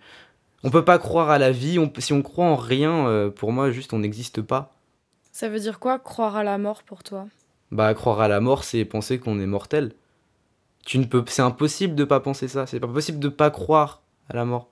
On 0.63 0.69
peut 0.69 0.83
pas 0.83 0.99
croire 0.99 1.29
à 1.29 1.37
la 1.37 1.51
vie. 1.51 1.79
si 1.99 2.13
on 2.13 2.21
croit 2.21 2.45
en 2.45 2.55
rien, 2.55 3.07
euh, 3.07 3.29
pour 3.29 3.51
moi, 3.51 3.71
juste 3.71 3.93
on 3.93 3.99
n'existe 3.99 4.41
pas. 4.41 4.76
Ça 5.37 5.49
veut 5.49 5.59
dire 5.59 5.77
quoi 5.77 5.99
croire 5.99 6.35
à 6.35 6.43
la 6.43 6.57
mort 6.57 6.81
pour 6.81 7.03
toi? 7.03 7.27
Bah 7.69 7.93
croire 7.93 8.21
à 8.21 8.27
la 8.27 8.39
mort, 8.39 8.63
c'est 8.63 8.83
penser 8.85 9.19
qu'on 9.19 9.39
est 9.39 9.45
mortel. 9.45 9.91
Tu 10.83 10.97
ne 10.97 11.05
peux, 11.05 11.23
c'est 11.27 11.43
impossible 11.43 11.93
de 11.93 12.05
pas 12.05 12.19
penser 12.19 12.47
ça. 12.47 12.65
C'est 12.65 12.79
pas 12.79 12.87
possible 12.87 13.19
de 13.19 13.29
pas 13.29 13.51
croire 13.51 14.01
à 14.31 14.35
la 14.35 14.45
mort. 14.45 14.67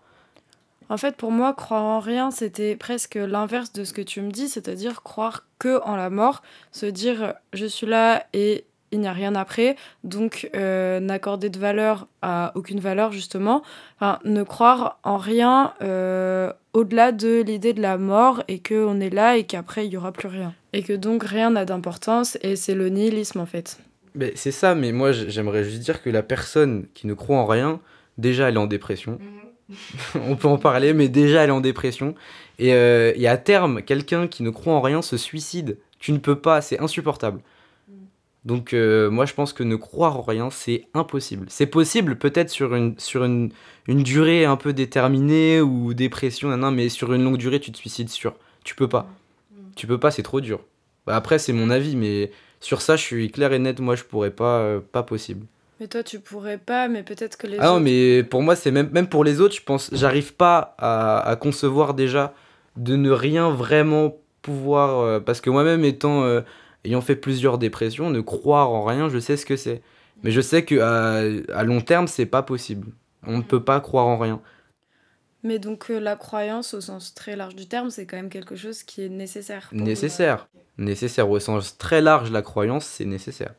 En 0.89 0.97
fait, 0.97 1.17
pour 1.17 1.29
moi, 1.29 1.53
croire 1.53 1.83
en 1.83 1.99
rien, 1.99 2.31
c'était 2.31 2.75
presque 2.75 3.13
l'inverse 3.13 3.73
de 3.73 3.83
ce 3.83 3.93
que 3.93 4.01
tu 4.01 4.21
me 4.21 4.31
dis, 4.31 4.49
c'est-à-dire 4.49 5.03
croire 5.03 5.45
que 5.59 5.79
en 5.83 5.95
la 5.95 6.09
mort, 6.09 6.41
se 6.71 6.87
dire 6.87 7.35
je 7.53 7.67
suis 7.67 7.85
là 7.85 8.25
et 8.33 8.65
il 8.91 8.99
n'y 8.99 9.07
a 9.07 9.13
rien 9.13 9.35
après, 9.35 9.75
donc 10.03 10.49
euh, 10.55 10.99
n'accorder 10.99 11.49
de 11.49 11.59
valeur 11.59 12.07
à 12.21 12.51
aucune 12.55 12.79
valeur 12.79 13.11
justement, 13.11 13.63
enfin, 13.99 14.19
ne 14.25 14.43
croire 14.43 14.99
en 15.03 15.17
rien 15.17 15.73
euh, 15.81 16.51
au-delà 16.73 17.11
de 17.11 17.41
l'idée 17.41 17.73
de 17.73 17.81
la 17.81 17.97
mort 17.97 18.43
et 18.47 18.59
qu'on 18.59 18.99
est 18.99 19.09
là 19.09 19.37
et 19.37 19.43
qu'après 19.43 19.85
il 19.85 19.89
n'y 19.89 19.97
aura 19.97 20.11
plus 20.11 20.27
rien. 20.27 20.53
Et 20.73 20.83
que 20.83 20.93
donc 20.93 21.23
rien 21.23 21.51
n'a 21.51 21.65
d'importance 21.65 22.37
et 22.41 22.55
c'est 22.55 22.75
le 22.75 22.89
nihilisme 22.89 23.39
en 23.39 23.45
fait. 23.45 23.79
Mais 24.13 24.31
c'est 24.35 24.51
ça, 24.51 24.75
mais 24.75 24.91
moi 24.91 25.11
j'aimerais 25.11 25.63
juste 25.63 25.79
dire 25.79 26.01
que 26.01 26.09
la 26.09 26.23
personne 26.23 26.85
qui 26.93 27.07
ne 27.07 27.13
croit 27.13 27.37
en 27.37 27.45
rien, 27.45 27.79
déjà 28.17 28.49
elle 28.49 28.55
est 28.55 28.59
en 28.59 28.67
dépression. 28.67 29.19
Mhm. 29.19 29.45
On 30.29 30.35
peut 30.35 30.47
en 30.47 30.59
parler, 30.59 30.93
mais 30.93 31.07
déjà 31.07 31.43
elle 31.43 31.49
est 31.49 31.53
en 31.53 31.61
dépression. 31.61 32.13
Et, 32.59 32.73
euh, 32.73 33.13
et 33.15 33.27
à 33.27 33.37
terme, 33.37 33.81
quelqu'un 33.81 34.27
qui 34.27 34.43
ne 34.43 34.51
croit 34.51 34.73
en 34.73 34.81
rien 34.81 35.01
se 35.01 35.17
suicide. 35.17 35.77
Tu 35.99 36.11
ne 36.11 36.19
peux 36.19 36.37
pas, 36.37 36.61
c'est 36.61 36.79
insupportable. 36.79 37.41
Donc 38.45 38.73
euh, 38.73 39.09
moi 39.09 39.25
je 39.25 39.33
pense 39.33 39.53
que 39.53 39.63
ne 39.63 39.75
croire 39.75 40.17
en 40.19 40.21
rien 40.21 40.49
c'est 40.51 40.87
impossible. 40.93 41.47
C'est 41.49 41.65
possible 41.65 42.15
peut-être 42.17 42.49
sur 42.49 42.75
une, 42.75 42.97
sur 42.99 43.23
une, 43.25 43.51
une 43.87 44.03
durée 44.03 44.45
un 44.45 44.55
peu 44.55 44.71
déterminée 44.73 45.61
ou 45.61 45.93
dépression, 45.93 46.55
non, 46.55 46.71
mais 46.71 46.89
sur 46.89 47.13
une 47.13 47.23
longue 47.23 47.37
durée 47.37 47.59
tu 47.59 47.71
te 47.71 47.77
suicides 47.77 48.09
sûr. 48.09 48.35
Tu 48.63 48.75
peux 48.75 48.87
pas. 48.87 49.07
Tu 49.75 49.87
peux 49.87 49.99
pas, 49.99 50.11
c'est 50.11 50.23
trop 50.23 50.41
dur. 50.41 50.59
Bah, 51.05 51.15
après 51.15 51.39
c'est 51.39 51.53
mon 51.53 51.69
avis, 51.69 51.95
mais 51.95 52.31
Sur 52.61 52.81
ça, 52.81 52.95
je 52.95 53.01
suis 53.03 53.29
clair 53.31 53.51
et 53.53 53.59
net, 53.59 53.79
moi 53.79 53.95
je 53.95 54.03
pourrais 54.03 54.31
pas, 54.31 54.59
euh, 54.59 54.79
pas 54.79 55.03
possible. 55.03 55.45
Mais 55.79 55.87
toi, 55.87 56.03
tu 56.03 56.19
pourrais 56.19 56.57
pas, 56.57 56.87
mais 56.87 57.03
peut-être 57.03 57.37
que 57.37 57.47
les 57.47 57.57
Ah 57.59 57.65
non, 57.65 57.71
autres. 57.73 57.81
mais 57.83 58.23
pour 58.23 58.41
moi, 58.41 58.55
c'est 58.55 58.71
même, 58.71 58.89
même 58.91 59.07
pour 59.07 59.23
les 59.23 59.41
autres, 59.41 59.55
je 59.55 59.61
pense, 59.61 59.89
j'arrive 59.91 60.33
pas 60.33 60.73
à, 60.79 61.19
à 61.19 61.35
concevoir 61.35 61.93
déjà 61.93 62.33
de 62.77 62.95
ne 62.95 63.11
rien 63.11 63.49
vraiment 63.49 64.15
pouvoir. 64.41 64.99
euh, 65.01 65.19
parce 65.19 65.41
que 65.41 65.49
moi-même, 65.49 65.83
étant, 65.83 66.23
ayant 66.85 67.01
fait 67.01 67.15
plusieurs 67.15 67.57
dépressions, 67.57 68.09
ne 68.09 68.21
croire 68.21 68.71
en 68.71 68.85
rien, 68.85 69.09
je 69.09 69.19
sais 69.19 69.37
ce 69.37 69.45
que 69.45 69.57
c'est. 69.57 69.81
Mais 70.23 70.31
je 70.31 70.41
sais 70.41 70.63
que 70.63 70.79
à, 70.79 71.57
à 71.57 71.63
long 71.63 71.81
terme, 71.81 72.07
c'est 72.07 72.25
pas 72.25 72.43
possible. 72.43 72.87
On 73.27 73.37
ne 73.37 73.43
peut 73.43 73.63
pas 73.63 73.81
croire 73.81 74.07
en 74.07 74.17
rien. 74.17 74.41
Mais 75.45 75.59
donc, 75.59 75.91
euh, 75.91 75.99
la 75.99 76.15
croyance, 76.15 76.73
au 76.73 76.81
sens 76.81 77.13
très 77.13 77.35
large 77.35 77.55
du 77.55 77.67
terme, 77.67 77.91
c'est 77.91 78.07
quand 78.07 78.17
même 78.17 78.31
quelque 78.31 78.55
chose 78.55 78.81
qui 78.81 79.03
est 79.03 79.09
nécessaire. 79.09 79.69
Nécessaire. 79.71 80.47
Nécessaire 80.79 81.29
au 81.29 81.39
sens 81.39 81.77
très 81.77 82.01
large, 82.01 82.31
la 82.31 82.41
croyance, 82.41 82.85
c'est 82.85 83.05
nécessaire. 83.05 83.53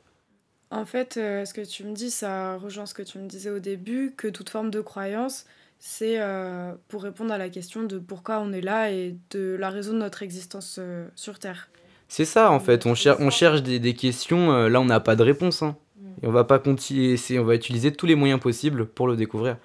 En 0.73 0.85
fait, 0.85 1.17
euh, 1.17 1.45
ce 1.45 1.55
que 1.55 1.61
tu 1.61 1.85
me 1.85 1.93
dis, 1.93 2.11
ça 2.11 2.57
rejoint 2.57 2.87
ce 2.87 2.95
que 2.95 3.03
tu 3.03 3.19
me 3.19 3.29
disais 3.29 3.51
au 3.51 3.61
début, 3.61 4.15
que 4.17 4.27
toute 4.27 4.51
forme 4.51 4.73
de 4.73 4.81
croyance, 4.81 5.47
c'est 5.79 6.21
euh, 6.21 6.75
pour 6.89 7.05
répondre 7.05 7.33
à 7.33 7.39
la 7.39 7.51
question 7.51 7.85
de 7.85 8.01
pourquoi 8.01 8.41
on 8.41 8.53
est 8.53 8.61
là 8.61 8.91
et 8.91 9.17
de 9.31 9.57
la 9.57 9.71
raison 9.71 9.93
de 9.93 9.99
notre 9.99 10.25
existence 10.25 10.81
sur 11.15 11.39
Terre. 11.39 11.69
C'est 12.09 12.25
ça, 12.25 12.51
en 12.51 12.61
fait. 12.61 12.87
On, 12.87 12.95
cher- 12.95 13.17
on 13.21 13.31
cherche 13.31 13.63
des, 13.63 13.79
des 13.79 13.95
questions, 13.95 14.53
euh, 14.53 14.69
là, 14.69 14.81
on 14.81 14.85
n'a 14.85 15.01
pas 15.01 15.17
de 15.17 15.23
réponse. 15.23 15.63
hein. 15.63 15.77
Et 16.23 16.27
on 16.27 16.33
va 16.33 16.45
pas 16.45 16.59
continuer, 16.59 17.17
on 17.39 17.45
va 17.45 17.55
utiliser 17.55 17.93
tous 17.93 18.07
les 18.07 18.15
moyens 18.15 18.41
possibles 18.41 18.87
pour 18.87 19.07
le 19.07 19.17
découvrir. 19.17 19.59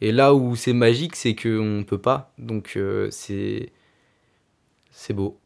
Et 0.00 0.12
là 0.12 0.34
où 0.34 0.56
c'est 0.56 0.72
magique, 0.74 1.16
c'est 1.16 1.34
qu'on 1.34 1.84
peut 1.86 1.98
pas. 1.98 2.32
Donc 2.38 2.74
euh, 2.76 3.08
c'est 3.10 3.72
c'est 4.90 5.14
beau. 5.14 5.38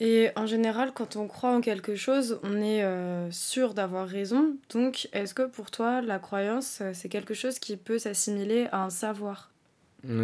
Et 0.00 0.30
en 0.36 0.46
général, 0.46 0.92
quand 0.94 1.16
on 1.16 1.28
croit 1.28 1.50
en 1.50 1.60
quelque 1.60 1.94
chose, 1.94 2.40
on 2.42 2.56
est 2.60 2.82
euh, 2.82 3.30
sûr 3.30 3.72
d'avoir 3.74 4.08
raison. 4.08 4.56
Donc, 4.70 5.08
est-ce 5.12 5.32
que 5.34 5.42
pour 5.46 5.70
toi, 5.70 6.00
la 6.00 6.18
croyance, 6.18 6.82
c'est 6.92 7.08
quelque 7.08 7.34
chose 7.34 7.58
qui 7.60 7.76
peut 7.76 7.98
s'assimiler 7.98 8.66
à 8.72 8.82
un 8.84 8.90
savoir? 8.90 9.50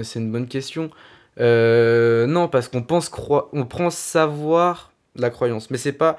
C'est 0.02 0.18
une 0.18 0.32
bonne 0.32 0.48
question. 0.48 0.90
Euh, 1.38 2.26
non, 2.26 2.48
parce 2.48 2.68
qu'on 2.68 2.82
pense 2.82 3.08
croi- 3.08 3.48
on 3.52 3.64
prend 3.64 3.90
savoir 3.90 4.92
la 5.22 5.30
croyance, 5.30 5.70
mais 5.70 5.78
c'est 5.78 5.92
pas 5.92 6.18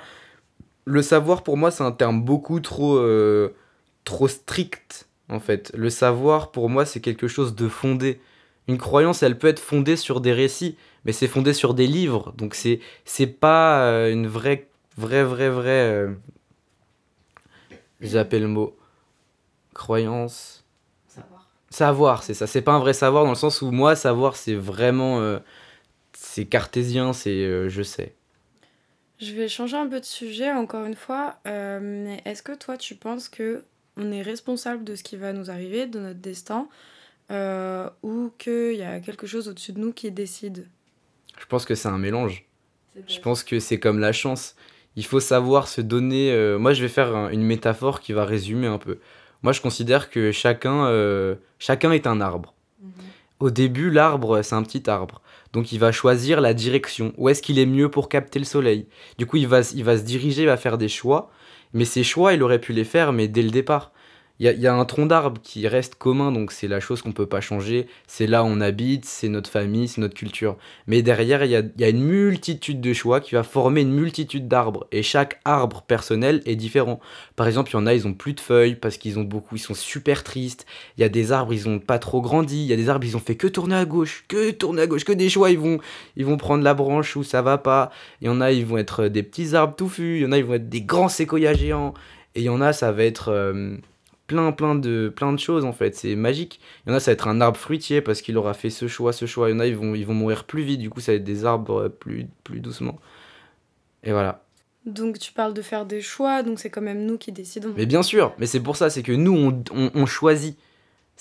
le 0.85 1.01
savoir 1.01 1.43
pour 1.43 1.57
moi, 1.57 1.71
c'est 1.71 1.83
un 1.83 1.91
terme 1.91 2.21
beaucoup 2.23 2.59
trop 2.59 2.97
euh, 2.97 3.53
trop 4.05 4.27
strict 4.27 5.07
en 5.29 5.39
fait. 5.39 5.71
Le 5.75 5.89
savoir 5.89 6.51
pour 6.51 6.69
moi, 6.69 6.85
c'est 6.85 6.99
quelque 7.01 7.27
chose 7.27 7.55
de 7.55 7.67
fondé. 7.69 8.19
Une 8.67 8.77
croyance, 8.77 9.23
elle 9.23 9.37
peut 9.37 9.47
être 9.47 9.59
fondée 9.59 9.95
sur 9.95 10.21
des 10.21 10.33
récits, 10.33 10.77
mais 11.05 11.11
c'est 11.11 11.27
fondé 11.27 11.53
sur 11.53 11.73
des 11.73 11.87
livres, 11.87 12.33
donc 12.37 12.55
c'est 12.55 12.79
c'est 13.05 13.27
pas 13.27 13.83
euh, 13.83 14.11
une 14.11 14.27
vraie 14.27 14.67
vraie 14.97 15.23
vraie 15.23 15.49
vraie. 15.49 15.69
euh, 15.91 16.13
J'appelle 18.01 18.43
le 18.43 18.47
mot 18.47 18.77
croyance. 19.73 20.65
Savoir. 21.07 21.47
Savoir, 21.69 22.23
c'est 22.23 22.33
ça. 22.33 22.47
C'est 22.47 22.61
pas 22.61 22.73
un 22.73 22.79
vrai 22.79 22.93
savoir 22.93 23.23
dans 23.23 23.29
le 23.31 23.35
sens 23.35 23.61
où 23.61 23.71
moi, 23.71 23.95
savoir, 23.95 24.35
c'est 24.35 24.55
vraiment. 24.55 25.39
c'est 26.13 26.45
cartésien, 26.45 27.13
c'est 27.13 27.69
je 27.69 27.83
sais. 27.83 28.15
Je 29.19 29.33
vais 29.33 29.47
changer 29.47 29.75
un 29.77 29.87
peu 29.87 29.99
de 29.99 30.05
sujet 30.05 30.51
encore 30.51 30.85
une 30.85 30.95
fois. 30.95 31.35
euh, 31.47 31.79
mais 31.81 32.21
est-ce 32.25 32.41
que 32.43 32.53
toi, 32.53 32.77
tu 32.77 32.95
penses 32.95 33.27
que 33.29 33.63
on 33.97 34.11
est 34.11 34.21
responsable 34.21 34.83
de 34.85 34.95
ce 34.95 35.03
qui 35.03 35.17
va 35.17 35.33
nous 35.33 35.51
arriver, 35.51 35.85
de 35.85 35.99
notre 35.99 36.19
destin, 36.19 36.67
euh, 37.31 37.89
ou 38.01 38.31
qu'il 38.37 38.75
y 38.75 38.83
a 38.83 38.99
quelque 39.01 39.27
chose 39.27 39.49
au-dessus 39.49 39.73
de 39.73 39.79
nous 39.79 39.91
qui 39.91 40.09
décide? 40.11 40.67
Je 41.37 41.45
pense 41.45 41.65
que 41.65 41.75
c'est 41.75 41.89
un 41.89 41.97
mélange. 41.97 42.45
Je 43.07 43.19
pense 43.19 43.43
que 43.43 43.59
c'est 43.59 43.79
comme 43.79 43.99
la 43.99 44.11
chance. 44.13 44.55
Il 44.95 45.05
faut 45.05 45.19
savoir 45.19 45.67
se 45.67 45.81
donner. 45.81 46.31
euh, 46.31 46.57
Moi, 46.57 46.73
je 46.73 46.81
vais 46.81 46.87
faire 46.89 47.15
un- 47.15 47.29
une 47.29 47.43
métaphore 47.43 47.99
qui 48.01 48.13
va 48.13 48.25
résumer 48.25 48.67
un 48.67 48.77
peu. 48.77 48.99
Moi, 49.43 49.53
je 49.53 49.61
considère 49.61 50.09
que 50.09 50.31
chacun, 50.31 50.85
euh, 50.87 51.35
chacun 51.59 51.91
est 51.91 52.07
un 52.07 52.19
arbre. 52.21 52.53
Au 53.39 53.51
début, 53.51 53.89
l'arbre, 53.89 54.41
c'est 54.41 54.55
un 54.55 54.63
petit 54.63 54.89
arbre. 54.89 55.21
Donc, 55.53 55.71
il 55.71 55.79
va 55.79 55.93
choisir 55.93 56.41
la 56.41 56.53
direction. 56.53 57.13
Où 57.17 57.29
est-ce 57.29 57.41
qu'il 57.41 57.57
est 57.57 57.65
mieux 57.65 57.89
pour 57.89 58.09
capter 58.09 58.37
le 58.37 58.45
soleil? 58.45 58.87
Du 59.17 59.25
coup, 59.25 59.37
il 59.37 59.47
va, 59.47 59.61
il 59.73 59.83
va 59.85 59.97
se 59.97 60.03
diriger, 60.03 60.43
il 60.43 60.47
va 60.47 60.57
faire 60.57 60.77
des 60.77 60.89
choix. 60.89 61.31
Mais 61.73 61.85
ces 61.85 62.03
choix, 62.03 62.33
il 62.33 62.43
aurait 62.43 62.59
pu 62.59 62.73
les 62.73 62.83
faire, 62.83 63.13
mais 63.13 63.29
dès 63.29 63.41
le 63.41 63.49
départ. 63.49 63.93
Il 64.41 64.47
y 64.47 64.67
a, 64.67 64.73
un 64.73 64.85
tronc 64.85 65.05
d'arbre 65.05 65.41
qui 65.43 65.67
reste 65.67 65.95
commun, 65.95 66.31
donc 66.31 66.53
c'est 66.53 66.69
la 66.69 66.79
chose 66.79 67.01
qu'on 67.01 67.11
peut 67.11 67.25
pas 67.25 67.41
changer. 67.41 67.87
C'est 68.07 68.25
là 68.25 68.41
où 68.41 68.47
on 68.47 68.61
habite, 68.61 69.03
c'est 69.03 69.27
notre 69.27 69.49
famille, 69.49 69.89
c'est 69.89 69.99
notre 69.99 70.13
culture. 70.13 70.55
Mais 70.87 71.01
derrière, 71.01 71.43
il 71.43 71.51
y 71.51 71.57
a, 71.57 71.61
y 71.77 71.83
a 71.83 71.89
une 71.89 72.05
multitude 72.05 72.79
de 72.79 72.93
choix 72.93 73.19
qui 73.19 73.35
va 73.35 73.43
former 73.43 73.81
une 73.81 73.91
multitude 73.91 74.47
d'arbres. 74.47 74.87
Et 74.93 75.03
chaque 75.03 75.41
arbre 75.43 75.81
personnel 75.81 76.41
est 76.45 76.55
différent. 76.55 77.01
Par 77.35 77.47
exemple, 77.47 77.71
il 77.71 77.73
y 77.73 77.77
en 77.77 77.85
a, 77.85 77.93
ils 77.93 78.07
ont 78.07 78.13
plus 78.13 78.31
de 78.31 78.39
feuilles 78.39 78.75
parce 78.75 78.97
qu'ils 78.97 79.19
ont 79.19 79.23
beaucoup, 79.23 79.57
ils 79.57 79.59
sont 79.59 79.73
super 79.73 80.23
tristes. 80.23 80.65
Il 80.97 81.01
y 81.01 81.03
a 81.03 81.09
des 81.09 81.33
arbres, 81.33 81.51
ils 81.51 81.67
ont 81.67 81.79
pas 81.79 81.99
trop 81.99 82.21
grandi. 82.21 82.61
Il 82.61 82.67
y 82.67 82.73
a 82.73 82.77
des 82.77 82.87
arbres, 82.87 83.05
ils 83.05 83.17
ont 83.17 83.21
fait 83.21 83.35
que 83.35 83.47
tourner 83.47 83.75
à 83.75 83.83
gauche, 83.83 84.23
que 84.29 84.51
tourner 84.51 84.83
à 84.83 84.87
gauche, 84.87 85.03
que 85.03 85.11
des 85.11 85.27
choix. 85.27 85.51
Ils 85.51 85.59
vont, 85.59 85.79
ils 86.15 86.25
vont 86.25 86.37
prendre 86.37 86.63
la 86.63 86.73
branche 86.73 87.17
où 87.17 87.23
ça 87.23 87.41
va 87.41 87.57
pas. 87.57 87.91
Il 88.21 88.27
y 88.27 88.29
en 88.29 88.39
a, 88.39 88.53
ils 88.53 88.65
vont 88.65 88.77
être 88.77 89.09
des 89.09 89.23
petits 89.23 89.53
arbres 89.53 89.75
touffus. 89.75 90.19
Il 90.19 90.21
y 90.21 90.25
en 90.25 90.31
a, 90.31 90.37
ils 90.37 90.45
vont 90.45 90.53
être 90.53 90.69
des 90.69 90.81
grands 90.81 91.09
séquoias 91.09 91.55
géants. 91.55 91.93
Et 92.35 92.39
il 92.39 92.45
y 92.45 92.49
en 92.49 92.61
a, 92.61 92.71
ça 92.71 92.93
va 92.93 93.03
être 93.03 93.33
euh, 93.33 93.75
plein, 94.29 94.51
plein 94.53 94.75
de, 94.75 95.11
plein 95.13 95.33
de 95.33 95.39
choses 95.39 95.65
en 95.65 95.73
fait. 95.73 95.95
C'est 95.95 96.15
magique. 96.15 96.61
Il 96.85 96.89
y 96.89 96.93
en 96.93 96.95
a, 96.95 96.99
ça 97.01 97.11
va 97.11 97.13
être 97.13 97.27
un 97.27 97.41
arbre 97.41 97.57
fruitier 97.57 97.99
parce 98.01 98.21
qu'il 98.21 98.37
aura 98.37 98.53
fait 98.53 98.69
ce 98.69 98.87
choix, 98.87 99.11
ce 99.11 99.25
choix. 99.25 99.49
Il 99.49 99.53
y 99.53 99.55
en 99.55 99.59
a, 99.59 99.65
ils 99.67 99.75
vont, 99.75 99.95
ils 99.95 100.05
vont 100.05 100.13
mourir 100.13 100.45
plus 100.45 100.61
vite. 100.63 100.79
Du 100.79 100.89
coup, 100.89 101.01
ça 101.01 101.11
va 101.11 101.17
être 101.17 101.23
des 101.25 101.43
arbres 101.43 101.81
euh, 101.83 101.89
plus, 101.89 102.27
plus 102.45 102.61
doucement. 102.61 102.97
Et 104.03 104.11
voilà. 104.11 104.43
Donc 104.85 105.19
tu 105.19 105.33
parles 105.33 105.53
de 105.53 105.61
faire 105.61 105.85
des 105.85 106.01
choix, 106.01 106.41
donc 106.41 106.59
c'est 106.59 106.69
quand 106.69 106.81
même 106.81 107.05
nous 107.05 107.17
qui 107.17 107.31
décidons. 107.33 107.73
Mais 107.75 107.85
bien 107.85 108.01
sûr, 108.01 108.33
mais 108.39 108.45
c'est 108.45 108.61
pour 108.61 108.77
ça, 108.77 108.89
c'est 108.89 109.03
que 109.03 109.11
nous, 109.11 109.35
on, 109.35 109.63
on- 109.75 109.91
on 109.93 110.05
choisit. 110.05 110.57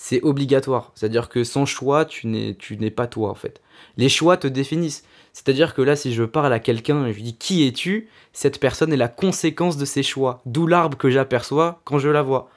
C'est 0.01 0.21
obligatoire. 0.23 0.93
C'est-à-dire 0.95 1.27
que 1.27 1.43
sans 1.43 1.65
choix, 1.65 2.05
tu 2.05 2.27
n'es, 2.27 2.55
tu 2.57 2.77
n'es 2.77 2.89
pas 2.89 3.05
toi, 3.05 3.29
en 3.31 3.35
fait. 3.35 3.59
Les 3.97 4.07
choix 4.07 4.37
te 4.37 4.47
définissent. 4.47 5.03
C'est-à-dire 5.33 5.73
que 5.75 5.81
là, 5.81 5.97
si 5.97 6.13
je 6.13 6.23
parle 6.23 6.53
à 6.53 6.59
quelqu'un 6.59 7.05
et 7.05 7.11
je 7.11 7.17
lui 7.17 7.23
dis 7.23 7.35
qui 7.35 7.67
es-tu, 7.67 8.07
cette 8.31 8.61
personne 8.61 8.93
est 8.93 8.97
la 8.97 9.09
conséquence 9.09 9.75
de 9.75 9.83
ses 9.83 10.01
choix. 10.03 10.41
D'où 10.45 10.67
l'arbre 10.67 10.97
que 10.97 11.09
j'aperçois 11.09 11.81
quand 11.83 11.99
je 11.99 12.07
la 12.07 12.21
vois. 12.21 12.49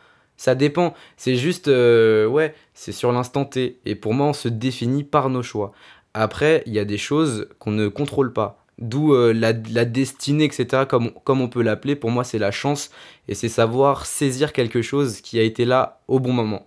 Ça 0.42 0.56
dépend. 0.56 0.92
C'est 1.16 1.36
juste, 1.36 1.68
euh, 1.68 2.26
ouais, 2.26 2.52
c'est 2.74 2.90
sur 2.90 3.12
l'instant 3.12 3.44
T. 3.44 3.78
Et 3.86 3.94
pour 3.94 4.12
moi, 4.12 4.26
on 4.26 4.32
se 4.32 4.48
définit 4.48 5.04
par 5.04 5.30
nos 5.30 5.44
choix. 5.44 5.70
Après, 6.14 6.64
il 6.66 6.72
y 6.72 6.80
a 6.80 6.84
des 6.84 6.98
choses 6.98 7.46
qu'on 7.60 7.70
ne 7.70 7.86
contrôle 7.86 8.32
pas. 8.32 8.66
D'où 8.78 9.14
euh, 9.14 9.32
la, 9.32 9.52
destinée, 9.52 10.42
etc., 10.42 10.82
comme, 10.88 11.12
on 11.28 11.48
peut 11.48 11.62
l'appeler. 11.62 11.94
Pour 11.94 12.10
moi, 12.10 12.24
c'est 12.24 12.40
la 12.40 12.50
chance 12.50 12.90
et 13.28 13.36
c'est 13.36 13.48
savoir 13.48 14.04
saisir 14.04 14.52
quelque 14.52 14.82
chose 14.82 15.20
qui 15.20 15.38
a 15.38 15.42
été 15.42 15.64
là 15.64 16.00
au 16.08 16.18
bon 16.18 16.32
moment. 16.32 16.66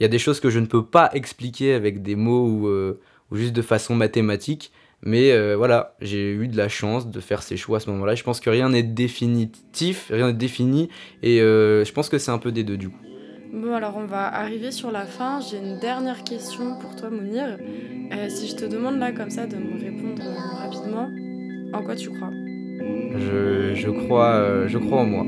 Il 0.00 0.04
y 0.04 0.06
a 0.06 0.08
des 0.08 0.18
choses 0.18 0.40
que 0.40 0.48
je 0.48 0.58
ne 0.58 0.64
peux 0.64 0.86
pas 0.86 1.10
expliquer 1.12 1.74
avec 1.74 2.00
des 2.00 2.16
mots 2.16 2.46
ou, 2.46 2.68
euh, 2.68 2.98
ou 3.30 3.36
juste 3.36 3.52
de 3.52 3.60
façon 3.60 3.94
mathématique, 3.94 4.72
mais 5.02 5.32
euh, 5.32 5.56
voilà, 5.56 5.94
j'ai 6.00 6.32
eu 6.32 6.48
de 6.48 6.56
la 6.56 6.68
chance 6.68 7.08
de 7.08 7.20
faire 7.20 7.42
ces 7.42 7.56
choix 7.56 7.78
à 7.78 7.80
ce 7.80 7.90
moment-là. 7.90 8.14
Je 8.14 8.22
pense 8.22 8.40
que 8.40 8.50
rien 8.50 8.68
n'est 8.68 8.82
définitif, 8.82 10.08
rien 10.10 10.28
n'est 10.28 10.32
défini, 10.32 10.88
et 11.22 11.40
euh, 11.40 11.84
je 11.84 11.92
pense 11.92 12.08
que 12.08 12.18
c'est 12.18 12.30
un 12.30 12.38
peu 12.38 12.52
des 12.52 12.64
deux 12.64 12.76
du 12.76 12.88
coup. 12.88 12.98
Bon, 13.52 13.74
alors 13.74 13.96
on 13.96 14.06
va 14.06 14.34
arriver 14.34 14.70
sur 14.70 14.90
la 14.90 15.04
fin. 15.04 15.40
J'ai 15.40 15.58
une 15.58 15.78
dernière 15.78 16.24
question 16.24 16.78
pour 16.78 16.96
toi, 16.96 17.10
Mounir. 17.10 17.58
Euh, 18.12 18.28
si 18.28 18.48
je 18.48 18.56
te 18.56 18.64
demande 18.64 18.98
là, 18.98 19.12
comme 19.12 19.30
ça, 19.30 19.46
de 19.46 19.56
me 19.56 19.78
répondre 19.78 20.22
rapidement, 20.58 21.10
en 21.74 21.82
quoi 21.82 21.94
tu 21.94 22.10
crois? 22.10 22.30
Je, 23.14 23.74
je 23.74 23.90
crois, 23.90 24.66
je 24.66 24.78
crois 24.78 25.00
en 25.00 25.06
moi. 25.06 25.26